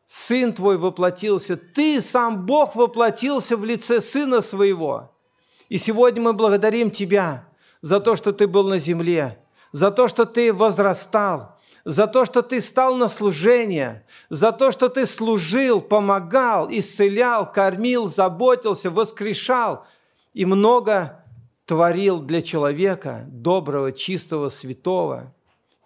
Сын 0.06 0.52
Твой 0.52 0.78
воплотился, 0.78 1.56
Ты, 1.56 2.00
сам 2.00 2.46
Бог, 2.46 2.76
воплотился 2.76 3.56
в 3.56 3.64
лице 3.64 4.00
Сына 4.00 4.40
Своего– 4.40 5.10
и 5.68 5.78
сегодня 5.78 6.22
мы 6.22 6.32
благодарим 6.32 6.90
Тебя 6.90 7.48
за 7.80 8.00
то, 8.00 8.16
что 8.16 8.32
Ты 8.32 8.46
был 8.46 8.68
на 8.68 8.78
земле, 8.78 9.38
за 9.72 9.90
то, 9.90 10.08
что 10.08 10.24
Ты 10.24 10.52
возрастал, 10.52 11.56
за 11.84 12.06
то, 12.06 12.24
что 12.24 12.42
Ты 12.42 12.60
стал 12.60 12.96
на 12.96 13.08
служение, 13.08 14.06
за 14.28 14.52
то, 14.52 14.70
что 14.72 14.88
Ты 14.88 15.06
служил, 15.06 15.80
помогал, 15.80 16.68
исцелял, 16.70 17.50
кормил, 17.50 18.06
заботился, 18.06 18.90
воскрешал 18.90 19.86
и 20.32 20.44
много 20.44 21.24
творил 21.66 22.20
для 22.20 22.42
человека 22.42 23.24
доброго, 23.26 23.92
чистого, 23.92 24.50
святого. 24.50 25.34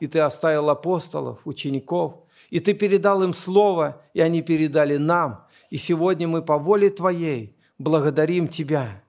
И 0.01 0.07
Ты 0.07 0.21
оставил 0.21 0.71
апостолов, 0.71 1.41
учеников, 1.45 2.25
И 2.51 2.61
Ты 2.61 2.75
передал 2.75 3.23
им 3.23 3.35
Слово, 3.35 4.03
и 4.15 4.21
они 4.21 4.43
передали 4.43 4.97
нам. 4.97 5.47
И 5.71 5.77
сегодня 5.77 6.27
мы 6.27 6.43
по 6.43 6.59
воле 6.59 6.91
Твоей 6.91 7.57
благодарим 7.79 8.49
Тебя. 8.49 9.03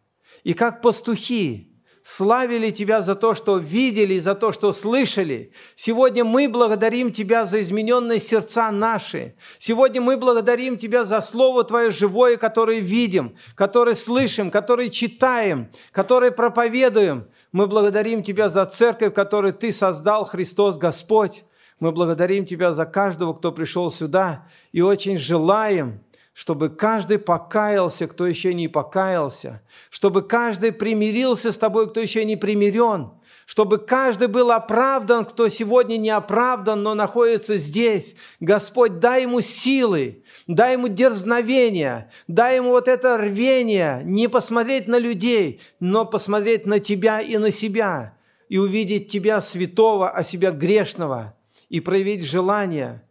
И 0.44 0.54
как 0.54 0.82
пастухи, 0.82 1.70
славили 2.04 2.72
Тебя 2.72 3.02
за 3.02 3.16
то, 3.16 3.34
что 3.34 3.58
видели, 3.58 4.20
за 4.20 4.36
то, 4.36 4.52
что 4.52 4.74
слышали. 4.74 5.54
Сегодня 5.76 6.24
мы 6.24 6.50
благодарим 6.50 7.12
Тебя 7.12 7.46
за 7.46 7.62
измененные 7.62 8.20
сердца 8.20 8.72
наши. 8.72 9.36
Сегодня 9.58 10.02
мы 10.02 10.18
благодарим 10.18 10.78
Тебя 10.78 11.04
за 11.04 11.22
Слово 11.22 11.64
Твое 11.64 11.92
живое, 11.92 12.38
которое 12.38 12.80
видим, 12.80 13.36
которое 13.56 13.96
слышим, 13.96 14.52
которое 14.52 14.90
читаем, 14.90 15.70
которое 15.92 16.32
проповедуем. 16.32 17.28
Мы 17.52 17.68
благодарим 17.68 18.24
Тебя 18.24 18.50
за 18.50 18.66
церковь, 18.66 19.14
которую 19.14 19.54
Ты 19.54 19.72
создал, 19.72 20.26
Христос 20.26 20.78
Господь. 20.78 21.46
Мы 21.80 21.92
благодарим 21.92 22.46
Тебя 22.46 22.74
за 22.74 22.86
каждого, 22.86 23.34
кто 23.34 23.52
пришел 23.52 23.90
сюда, 23.90 24.48
и 24.72 24.82
очень 24.82 25.18
желаем, 25.18 26.02
чтобы 26.34 26.70
каждый 26.70 27.20
покаялся, 27.20 28.08
кто 28.08 28.26
еще 28.26 28.54
не 28.54 28.68
покаялся, 28.68 29.62
чтобы 29.90 30.22
каждый 30.22 30.72
примирился 30.72 31.52
с 31.52 31.58
тобой, 31.58 31.90
кто 31.90 32.00
еще 32.00 32.24
не 32.24 32.38
примирен, 32.38 33.12
чтобы 33.46 33.78
каждый 33.78 34.28
был 34.30 34.52
оправдан, 34.52 35.26
кто 35.26 35.50
сегодня 35.50 35.98
не 35.98 36.10
оправдан, 36.10 36.82
но 36.84 36.94
находится 36.94 37.58
здесь. 37.58 38.16
Господь, 38.40 39.00
дай 39.00 39.24
ему 39.24 39.42
силы, 39.42 40.24
дай 40.48 40.74
ему 40.74 40.88
дерзновение, 40.88 42.10
дай 42.28 42.58
ему 42.58 42.70
вот 42.70 42.88
это 42.88 43.18
рвение, 43.18 44.02
не 44.06 44.30
посмотреть 44.30 44.88
на 44.88 44.98
людей, 44.98 45.60
но 45.82 46.06
посмотреть 46.06 46.66
на 46.66 46.80
тебя 46.80 47.22
и 47.22 47.38
на 47.38 47.52
себя, 47.52 48.14
и 48.48 48.58
увидеть 48.58 49.10
тебя 49.10 49.42
святого, 49.42 50.10
а 50.10 50.24
себя 50.24 50.52
грешного, 50.52 51.36
и 51.70 51.80
проявить 51.80 52.24
желание 52.24 53.04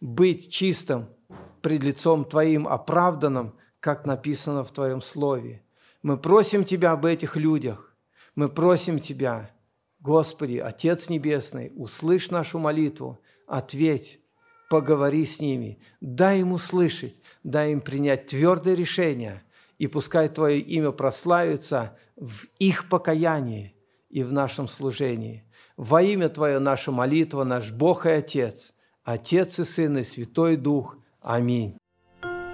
быть 0.00 0.50
чистым, 0.50 1.08
пред 1.60 1.82
лицом 1.82 2.24
Твоим 2.24 2.68
оправданным, 2.68 3.54
как 3.80 4.06
написано 4.06 4.62
в 4.64 4.70
Твоем 4.70 5.00
Слове. 5.00 5.62
Мы 6.02 6.16
просим 6.16 6.64
Тебя 6.64 6.92
об 6.92 7.04
этих 7.04 7.36
людях. 7.36 7.96
Мы 8.36 8.48
просим 8.48 9.00
Тебя, 9.00 9.50
Господи, 9.98 10.58
Отец 10.58 11.08
Небесный, 11.08 11.72
услышь 11.74 12.30
нашу 12.30 12.60
молитву, 12.60 13.18
ответь, 13.48 14.20
поговори 14.70 15.26
с 15.26 15.40
ними, 15.40 15.80
дай 16.00 16.40
им 16.40 16.52
услышать, 16.52 17.16
дай 17.42 17.72
им 17.72 17.80
принять 17.80 18.26
твердое 18.26 18.74
решение, 18.74 19.42
и 19.78 19.88
пускай 19.88 20.28
Твое 20.28 20.60
имя 20.60 20.92
прославится 20.92 21.96
в 22.16 22.44
их 22.58 22.88
покаянии 22.88 23.74
и 24.08 24.22
в 24.22 24.32
нашем 24.32 24.68
служении. 24.68 25.45
Во 25.76 26.00
имя 26.00 26.30
Твое 26.30 26.58
наша 26.58 26.90
молитва, 26.90 27.44
наш 27.44 27.70
Бог 27.70 28.06
и 28.06 28.10
Отец, 28.10 28.72
Отец 29.04 29.58
и 29.58 29.64
Сын 29.64 29.98
и 29.98 30.04
Святой 30.04 30.56
Дух– 30.56 30.96
Аминь. 31.20 31.76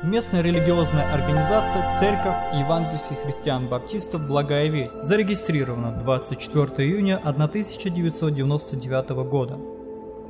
Местная 0.03 0.43
религиозная 0.43 1.13
организация 1.15 1.97
Церковь 2.01 2.35
Евангельских 2.53 3.19
христиан-баптистов 3.19 4.27
«Благая 4.27 4.69
весть» 4.69 4.97
зарегистрирована 5.05 5.93
24 6.03 6.89
июня 6.89 7.19
1999 7.19 9.11
года. 9.31 9.61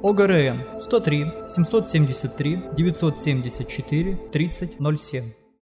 ОГРН 0.03 0.81
103 0.81 1.33
773 1.49 2.63
974 2.77 4.17
3007 4.31 5.42